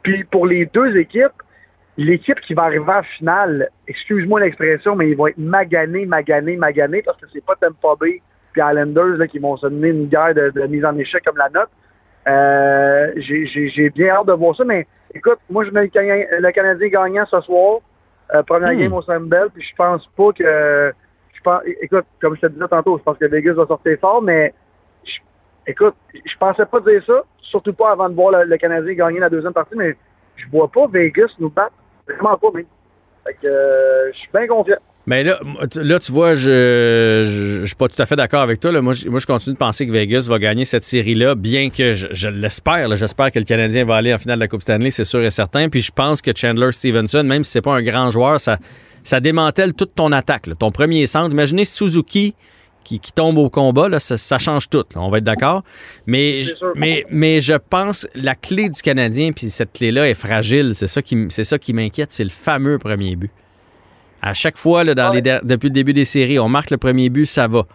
[0.01, 1.31] puis pour les deux équipes,
[1.97, 7.03] l'équipe qui va arriver en finale, excuse-moi l'expression, mais ils vont être maganés, maganés, maganés,
[7.03, 8.21] parce que c'est pas Tampa Bay
[8.51, 11.37] puis Islanders là, qui vont se donner une guerre de, de mise en échec comme
[11.37, 11.69] la nôtre.
[12.27, 16.51] Euh, j'ai- bien hâte de voir ça, mais écoute, moi je mets le, Canadien- le
[16.51, 17.79] Canadien gagnant ce soir,
[18.33, 18.79] euh, première Hmm.
[18.79, 20.93] game au Sandbell, puis je pense pas que
[21.33, 24.21] je pense, écoute, comme je te disais tantôt, je pense que Vegas va sortir fort,
[24.21, 24.53] mais
[25.03, 25.19] je-
[25.67, 29.19] écoute, je pensais pas dire ça, surtout pas avant de voir le, le Canadien gagner
[29.19, 29.97] la deuxième partie, mais
[30.37, 31.75] je vois pas Vegas nous battre.
[32.07, 32.65] Vraiment pas, même.
[33.25, 34.77] Fait que euh, je suis bien confiant.
[35.05, 35.37] Mais là,
[35.75, 38.71] là, tu vois, je, je, je suis pas tout à fait d'accord avec toi.
[38.71, 38.81] Là.
[38.81, 41.93] Moi, je, moi, je continue de penser que Vegas va gagner cette série-là, bien que
[41.93, 42.95] je, je l'espère.
[42.95, 45.29] J'espère que le Canadien va aller en finale de la Coupe Stanley, c'est sûr et
[45.29, 45.67] certain.
[45.67, 48.59] Puis je pense que Chandler Stevenson, même si c'est pas un grand joueur, ça,
[49.03, 50.47] ça démantèle toute ton attaque.
[50.47, 50.55] là.
[50.55, 51.31] Ton premier centre.
[51.31, 52.33] Imaginez Suzuki
[52.85, 54.85] qui, qui tombe au combat, là, ça, ça change tout.
[54.95, 55.01] là.
[55.01, 55.63] On va être d'accord.
[56.05, 56.43] Mais,
[56.75, 60.71] mais, mais je pense la clé du Canadien, puis cette clé-là est fragile.
[60.75, 63.31] C'est ça qui, ça qui m'inquiète, c'est le fameux premier but.
[64.25, 65.15] À chaque fois, là, dans Ouais.
[65.17, 67.65] les der- depuis le début des séries, on marque le premier but, ça va.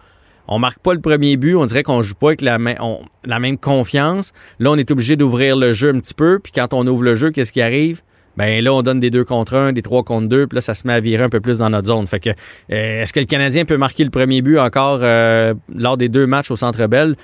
[0.47, 3.39] On marque pas le premier but, on dirait qu'on joue pas avec la, on- la
[3.39, 4.33] même confiance.
[4.57, 7.13] Là, on est obligé d'ouvrir le jeu un petit peu, puis quand on ouvre le
[7.13, 8.01] jeu, qu'est-ce qui arrive?
[8.35, 10.73] Ben là, on donne des deux contre un, des trois contre deux, puis là, ça
[10.73, 12.07] se met à virer un peu plus dans notre zone.
[12.07, 15.97] Fait que, euh, est-ce que le Canadien peut marquer le premier but encore euh, lors
[15.97, 17.15] des deux matchs au Centre Bell?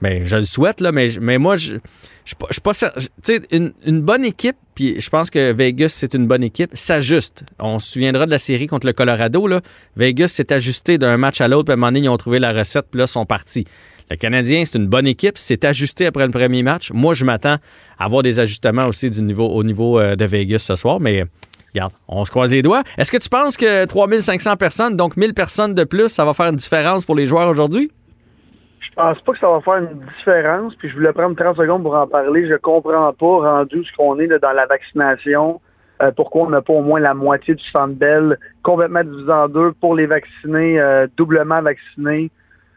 [0.00, 1.74] Ben, je le souhaite, là, mais, mais moi, je
[2.24, 2.86] je suis pas- Tu
[3.22, 7.42] sais, une, une bonne équipe, puis je pense que Vegas, c'est une bonne équipe, s'ajuste.
[7.58, 9.60] On se souviendra de la série contre le Colorado, là.
[9.96, 12.38] Vegas s'est ajusté d'un match à l'autre, puis à un moment donné, ils ont trouvé
[12.38, 13.64] la recette, puis là, ils sont partis.
[14.10, 16.90] Le Canadien, c'est une bonne équipe, c'est ajusté après le premier match.
[16.92, 17.56] Moi, je m'attends
[17.98, 21.24] à avoir des ajustements aussi du niveau, au niveau euh, de Vegas ce soir, mais
[21.74, 22.82] regarde, on se croise les doigts.
[22.98, 26.46] Est-ce que tu penses que 3500 personnes, donc 1000 personnes de plus, ça va faire
[26.46, 27.90] une différence pour les joueurs aujourd'hui?
[28.80, 30.74] Je pense pas que ça va faire une différence.
[30.76, 32.46] Puis je voulais prendre 30 secondes pour en parler.
[32.46, 35.60] Je comprends pas, rendu ce qu'on est dans la vaccination,
[36.02, 39.48] euh, pourquoi on n'a pas au moins la moitié du centre Bell complètement divisé en
[39.48, 42.30] deux pour les vacciner, euh, doublement vaccinés.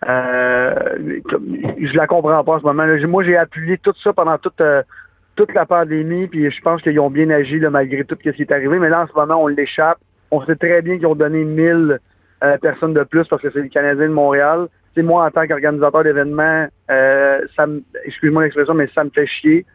[0.08, 0.74] Euh,
[1.80, 2.86] je la comprends pas en ce moment.
[3.08, 4.82] Moi, j'ai appuyé tout ça pendant toute, euh,
[5.36, 8.52] toute la pandémie, puis je pense qu'ils ont bien agi malgré tout ce qui est
[8.52, 8.80] arrivé.
[8.80, 10.00] Mais là, en ce moment, on l'échappe.
[10.32, 12.00] On sait très bien qu'ils ont donné 1000
[12.44, 14.68] euh, personnes de plus parce que c'est les Canadiens de Montréal.
[14.96, 19.26] C'est moi, en tant qu'organisateur d'événements, euh, ça me, excuse-moi l'expression, mais ça me fait
[19.28, 19.66] chier.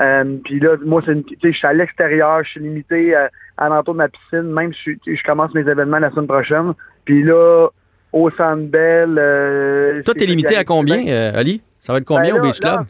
[0.00, 3.94] Euh, puis là, moi, c'est je suis à l'extérieur, je suis limité à, à l'entour
[3.94, 6.72] de ma piscine, même si je, commence mes événements la semaine prochaine.
[7.04, 7.68] Puis là,
[8.12, 9.16] au Centre Bell...
[9.18, 11.62] Euh, Toi, t'es limité à combien, euh, Ali?
[11.78, 12.72] Ça va être combien ben au là, Beach Club?
[12.72, 12.84] là,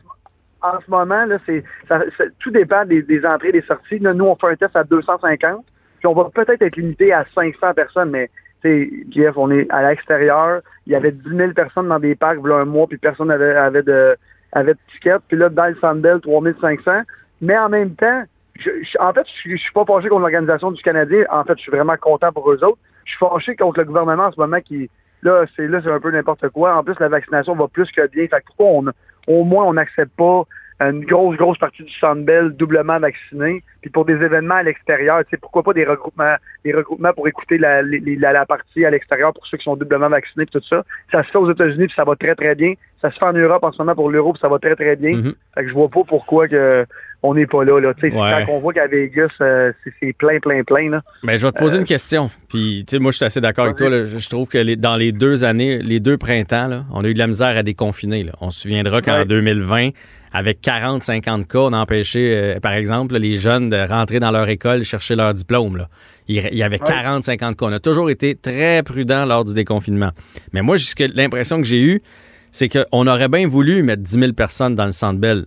[0.62, 3.62] en, en ce moment, là, c'est, ça- ça- tout dépend des, des entrées et des
[3.62, 3.98] sorties.
[3.98, 5.64] Là, nous, on fait un test à 250,
[5.98, 8.30] puis on va peut-être être limité à 500 personnes, mais
[8.62, 10.60] sais, Jeff, on est à l'extérieur.
[10.86, 13.54] Il y avait 10 000 personnes dans des parcs, voilà un mois, puis personne avait,
[13.54, 14.16] avait de
[14.52, 15.22] avait de tickets.
[15.28, 17.02] Puis là, dans le Sandel, 3500.
[17.40, 18.22] Mais en même temps,
[18.58, 21.24] je- en fait, je, je suis pas fâché contre l'organisation du Canadien.
[21.30, 22.78] En fait, je suis vraiment content pour eux autres.
[23.04, 24.90] Je suis fâché contre le gouvernement en ce moment qui,
[25.22, 26.76] là, c'est là, c'est un peu n'importe quoi.
[26.76, 28.26] En plus, la vaccination va plus que bien.
[28.28, 28.84] Fait que pourquoi on,
[29.26, 30.44] au moins on n'accepte pas
[30.90, 33.62] une grosse, grosse partie du Sandbell doublement vaccinée.
[33.80, 37.28] Puis pour des événements à l'extérieur, tu sais, pourquoi pas des regroupements, des regroupements pour
[37.28, 40.66] écouter la, la, la partie à l'extérieur pour ceux qui sont doublement vaccinés puis tout
[40.66, 40.84] ça.
[41.10, 42.74] Ça se fait aux États-Unis puis ça va très, très bien.
[43.00, 45.16] Ça se fait en Europe en ce moment pour l'Europe, ça va très, très bien.
[45.16, 45.34] Mhm.
[45.54, 46.86] Fait que je vois pas pourquoi que
[47.22, 47.80] on n'est pas là.
[47.80, 47.94] là.
[47.94, 48.44] Tu sais, Ouais.
[48.46, 50.90] Quand on voit qu'à Vegas, euh, c'est- plein, plein, plein.
[50.90, 51.02] Là.
[51.22, 52.30] Ben, je vais te poser une question.
[52.48, 53.88] Puis, tu sais, moi, je suis assez d'accord avec toi.
[53.90, 54.04] là.
[54.06, 57.14] Je trouve que les- dans les deux années, les deux printemps, là, on a eu
[57.14, 58.24] de la misère à déconfiner.
[58.24, 58.32] là.
[58.40, 59.24] On se souviendra qu'en Ouais.
[59.24, 59.90] 2020,
[60.32, 64.48] avec 40-50 cas, on a empêché, euh, par exemple, les jeunes de rentrer dans leur
[64.48, 65.76] école chercher leur diplôme.
[65.76, 65.88] Là.
[66.28, 67.66] Il il y avait 40-50 cas.
[67.66, 70.10] On a toujours été très prudent lors du déconfinement.
[70.52, 70.76] Mais moi,
[71.14, 72.02] l'impression que j'ai eue,
[72.50, 75.46] c'est qu'on aurait bien voulu mettre 10 000 personnes dans le Centre Bell,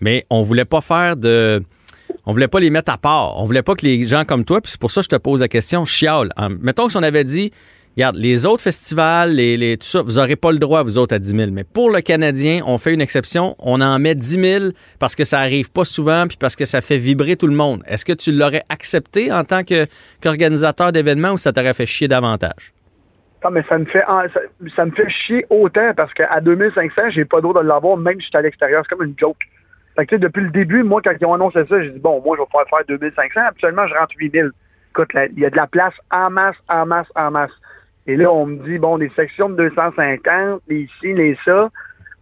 [0.00, 1.62] mais on voulait pas faire de...
[2.24, 3.38] On voulait pas les mettre à part.
[3.38, 5.16] On voulait pas que les gens comme toi, puis c'est pour ça que je te
[5.16, 6.30] pose la question, chiale.
[6.36, 7.52] En- mettons que si on avait dit,
[7.96, 11.18] regarde, les autres festivals, les, tout ça, vous n'aurez pas le droit, vous autres, à
[11.18, 11.50] 10 000.
[11.52, 13.54] Mais pour le Canadien, on fait une exception.
[13.58, 14.64] On en met 10 000
[14.98, 17.82] parce que ça arrive pas souvent, puis parce que ça fait vibrer tout le monde.
[17.86, 22.72] Est-ce que tu l'aurais accepté en tant qu'organisateur d'événements ou ça t'aurait fait chier davantage?
[23.44, 24.40] Non, mais ça me fait ça,
[24.74, 28.16] ça me fait chier autant parce qu'à 2500, j'ai pas le droit de l'avoir, même
[28.18, 28.82] si je suis à l'extérieur.
[28.84, 29.36] C'est comme une joke.
[29.96, 32.20] Fait que, tu depuis le début, moi, quand ils ont annoncé ça, j'ai dit, bon,
[32.22, 33.40] moi, je vais pouvoir faire 2500.
[33.48, 34.50] Habituellement, je rentre 8000.
[34.90, 37.52] Écoute, il y a de la place en masse, en masse, en masse.
[38.06, 41.70] Et là, on me dit, bon, des sections de 250, les ici, les ça.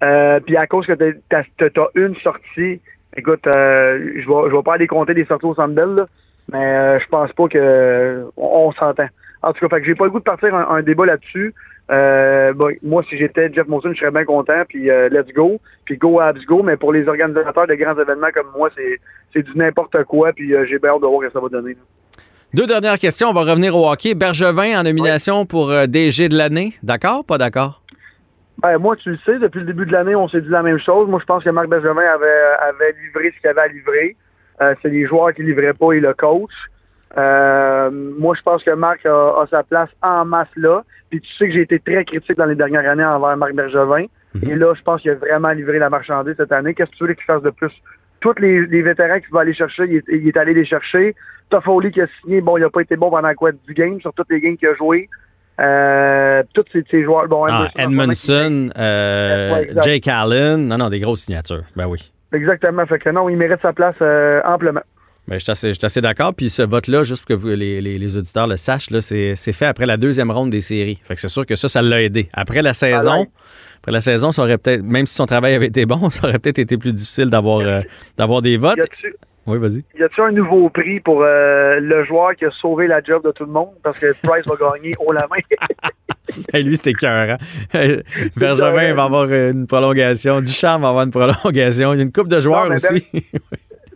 [0.03, 2.81] Euh, puis à cause que t'as as, une sortie,
[3.17, 6.07] écoute, euh, je vais vais pas aller compter des sorties au Centre Bell, là,
[6.53, 9.09] mais euh, je pense pas que on, on s'entend.
[9.43, 11.55] En tout cas, fait que j'ai pas le goût de partir un, un débat là-dessus.
[11.91, 15.61] Euh, bon, moi, si j'étais Jeff Molson, je serais bien content, puis euh, let's go,
[15.85, 19.53] puis go Abs go, mais pour les organisateurs de grands événements comme moi, c'est du
[19.55, 21.75] n'importe quoi, puis euh, j'ai bien hâte de voir ce que ça va donner.
[21.75, 21.81] là.
[22.55, 23.29] Deux dernières questions.
[23.29, 24.15] On va revenir au hockey.
[24.15, 26.75] Bergevin en nomination pour DG de l'année.
[26.85, 27.25] D'accord?
[27.25, 27.83] Pas d'accord?
[28.63, 30.79] Ben, moi, tu le sais, depuis le début de l'année, on s'est dit la même
[30.79, 31.09] chose.
[31.09, 34.17] Moi, je pense que Marc Bergevin avait, avait livré ce qu'il avait à livrer.
[34.61, 36.53] C'est les joueurs qui livraient pas et le coach.
[37.17, 39.11] Euh, moi, je pense que Marc a,
[39.41, 40.83] a sa place en masse là.
[41.11, 44.07] Puis tu sais que j'ai été très critique dans les dernières années envers Marc Bergevin.
[44.43, 46.75] Et là, je pense qu'il a vraiment livré la marchandise cette année.
[46.75, 47.71] Qu'est-ce que tu veux qu'il fasse de plus?
[48.21, 51.15] Tous les, les vétérans qu'il va aller chercher, il est, il est allé les chercher.
[51.51, 54.13] Toffoli qui a signé, bon, il a pas été bon pendant quoi 10 games, sur
[54.13, 55.09] toutes les games qu'il a joué.
[55.61, 57.29] Euh, tous ces, ces joueurs.
[57.29, 59.71] Bon, Ah, Edmondson, euh, Ouais.
[59.85, 60.67] Jake Allen.
[60.67, 61.63] Non, non, des grosses signatures.
[61.77, 62.11] Ben oui.
[62.33, 62.85] Exactement.
[62.87, 64.81] Fait que non, il mérite sa place euh, amplement.
[65.27, 66.35] Ben, je suis assez, d'accord.
[66.35, 69.65] Puis ce vote-là, juste pour que vous- les, les- les auditeurs le sachent, c'est, fait
[69.67, 71.01] après la deuxième ronde des séries.
[71.05, 72.29] Fait que c'est sûr que ça, ça l'a aidé.
[72.35, 73.27] Après la saison,
[73.79, 76.39] après la saison, ça aurait peut-être, même si son travail avait été bon, ça aurait
[76.39, 77.81] peut-être été plus difficile d'avoir, euh,
[78.19, 78.79] d'avoir des votes.
[79.47, 79.85] Oui, vas-y.
[79.99, 83.31] y a-tu un nouveau prix pour euh, le joueur qui a sauvé la job de
[83.31, 83.73] tout le monde?
[83.83, 85.37] Parce que Price va gagner haut la main.
[86.55, 87.37] Hey, lui, c'était cœur.
[88.37, 90.41] Bergevin va avoir une prolongation.
[90.41, 91.93] Duchamp va avoir une prolongation.
[91.93, 93.07] Il y a une coupe de joueurs Non, aussi.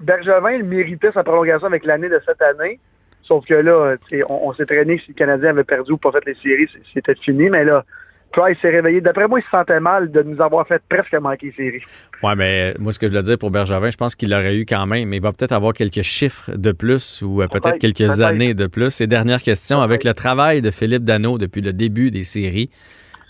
[0.08, 2.80] Bergevin, il méritait sa prolongation avec l'année de cette année.
[3.22, 3.96] Sauf que là,
[4.30, 7.14] on, on s'est traîné si le Canadien avait perdu ou pas fait les séries, c'était
[7.14, 7.50] fini.
[7.50, 7.84] Mais là,
[8.32, 9.02] Price s'est réveillé.
[9.02, 11.82] D'après moi, il se sentait mal de nous avoir fait presque manquer les séries.
[12.22, 14.64] Ouais, mais moi, ce que je veux dire pour Bergevin, je pense qu'il l'aurait eu
[14.64, 15.08] quand même.
[15.10, 18.66] Mais il va peut-être avoir quelques chiffres de plus ou euh, peut-être quelques années de
[18.66, 19.02] plus.
[19.02, 22.70] Et dernière question, avec le travail de Philippe Dano depuis le début des séries,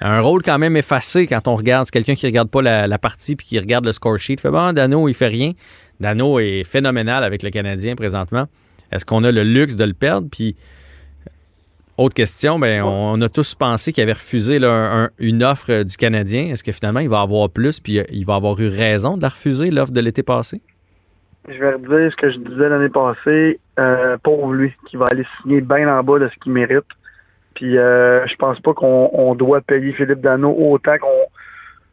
[0.00, 1.86] un rôle quand même effacé quand on regarde.
[1.86, 4.36] C'est quelqu'un qui regarde pas la, la partie puis qui regarde le score sheet.
[4.38, 5.52] Fait bon, Dano, il fait rien.
[6.00, 8.46] Dano est phénoménal avec le Canadien présentement.
[8.92, 10.28] Est-ce qu'on a le luxe de le perdre?
[10.30, 10.56] Puis
[11.96, 15.96] Autre question, ben, on a tous pensé qu'il avait refusé là, un- une offre du
[15.96, 16.52] Canadien.
[16.52, 19.22] Est-ce que finalement, il va avoir plus, puis euh, il va avoir eu raison de
[19.22, 20.60] la refuser, l'offre de l'été passé?
[21.48, 23.58] Je vais redire ce que je disais l'année passée.
[23.80, 26.84] Euh, pauvre lui, qui va aller signer bien en bas de ce qu'il mérite.
[27.58, 31.08] Puis euh, je pense pas qu'on on doit payer Philippe Dano autant qu'on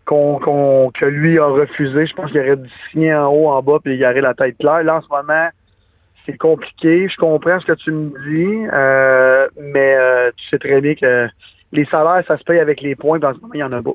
[0.05, 2.05] qu'on qu'on- que lui a refusé.
[2.05, 4.59] Je pense qu'il aurait dû signer en haut, en bas, puis il aurait la tête
[4.59, 4.84] claire.
[4.84, 5.49] Là, en ce moment,
[6.28, 7.07] c'est compliqué.
[7.09, 11.28] Je comprends ce que tu me dis, euh, mais euh, tu sais très bien que
[11.72, 13.72] les salaires, ça se paye avec les points, puis en ce moment, il y en
[13.72, 13.93] a pas.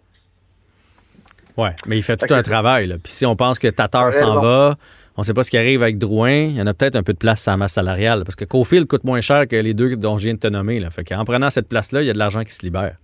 [1.57, 2.89] Ouais, mais il fait tout Fait un travail.
[2.89, 2.97] Là.
[3.01, 4.75] Puis si on pense que Tatar s'en va,
[5.17, 7.13] on sait pas ce qui arrive avec Drouin, il y en a peut-être un peu
[7.13, 8.23] de place à la masse salariale.
[8.25, 10.79] Parce que Cofield coûte moins cher que les deux dont je viens de te nommer.
[10.79, 10.91] Là.
[10.91, 12.97] Fait qu'en prenant cette place-là, il y a de l'argent qui se libère.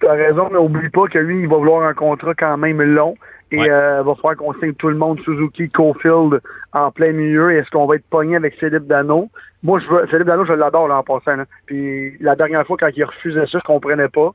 [0.00, 2.80] Tu as raison, mais oublie pas que lui, il va vouloir un contrat quand même
[2.82, 3.16] long.
[3.52, 3.68] Et Ouais.
[3.68, 6.40] euh, va falloir qu'on signe tout le monde, Suzuki, Cofield,
[6.72, 7.50] en plein milieu.
[7.52, 9.28] Est-ce qu'on va être pogné avec Philippe Dano?
[9.64, 11.34] Moi, je veux, Philippe Dano, je l'adore là, en passant.
[11.36, 11.44] là.
[11.66, 14.32] Puis la dernière fois, quand il refusait ça, je comprenais pas.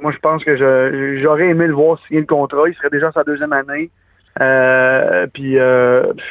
[0.00, 0.56] Moi, je pense que
[1.20, 2.68] j'aurais aimé le voir signer le contrat.
[2.68, 3.90] Il serait déjà sa deuxième année.
[4.40, 6.24] Euh, puis, euh, pff,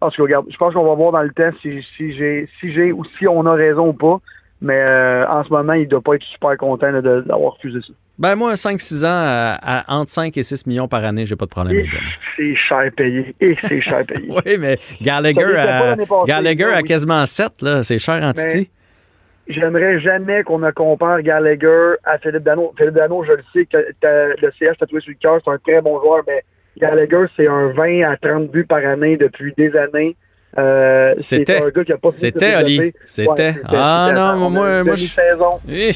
[0.00, 2.48] en tout cas, regarde, je pense qu'on va voir dans le temps si, si j'ai
[2.60, 4.18] si j'ai ou si on a raison ou pas.
[4.60, 7.92] Mais euh, en ce moment, il doit pas être super content d'avoir refusé ça.
[8.18, 11.46] Ben moi, 5-6 ans, à, à entre 5 et 6 millions par année, j'ai pas
[11.46, 11.98] de problème Et avec ça.
[12.36, 13.34] c'est cher payé.
[13.40, 14.28] Et c'est cher payé.
[14.30, 16.82] Oui, mais Gallagher, passée, Gallagher oui.
[16.84, 18.70] quasiment 7, là, c'est cher en Titi.
[19.48, 22.72] J'aimerais jamais qu'on ne compare Gallagher à Philippe Dano.
[22.78, 25.82] Philippe Dano, je le sais, que le CH tatoué sur le cœur, c'est un très
[25.82, 26.42] bon joueur, mais
[26.80, 30.16] Gallagher, c'est un 20 à 30 buts par année depuis des années.
[30.56, 31.60] Euh, C'était.
[31.62, 32.76] un gars qui a pas fini de C'était, Oli.
[32.78, 32.98] développer.
[33.06, 33.48] C'était.
[33.50, 35.60] Ouais, Ah non, moi, moi, je, demi-saison.
[35.68, 35.92] Eh,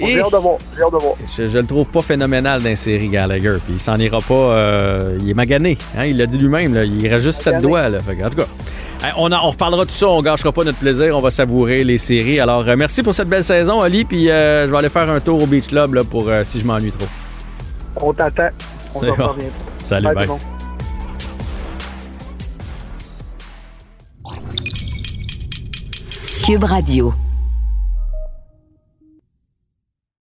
[0.00, 0.58] J'ai hâte de voir.
[0.76, 1.14] J'ai hâte de voir.
[1.36, 3.56] je, je le trouve pas phénoménal d'insérer Gallagher.
[3.64, 4.34] Puis il s'en ira pas.
[4.34, 5.76] euh, il est magané.
[5.98, 6.76] Hein, il l'a dit lui-même.
[6.84, 7.62] Il reste juste 7 Magané.
[7.68, 7.88] doigts.
[7.88, 8.46] Là, Fait que, en tout cas,
[9.18, 10.08] on, reparlera de tout ça.
[10.08, 11.16] On gâchera pas notre plaisir.
[11.16, 12.38] On va savourer les séries.
[12.38, 14.04] Alors, euh, merci pour cette belle saison, Oli.
[14.04, 16.60] Puis euh, je vais aller faire un tour au Beach Club là, pour euh, si
[16.60, 17.08] je m'ennuie trop.
[18.00, 18.50] On t'attend.
[18.94, 19.34] On se revoit bon.
[19.34, 19.54] bientôt.
[19.86, 20.26] Salut, Bye, bye.
[20.26, 20.42] tout le monde.
[26.44, 27.14] Cube Radio.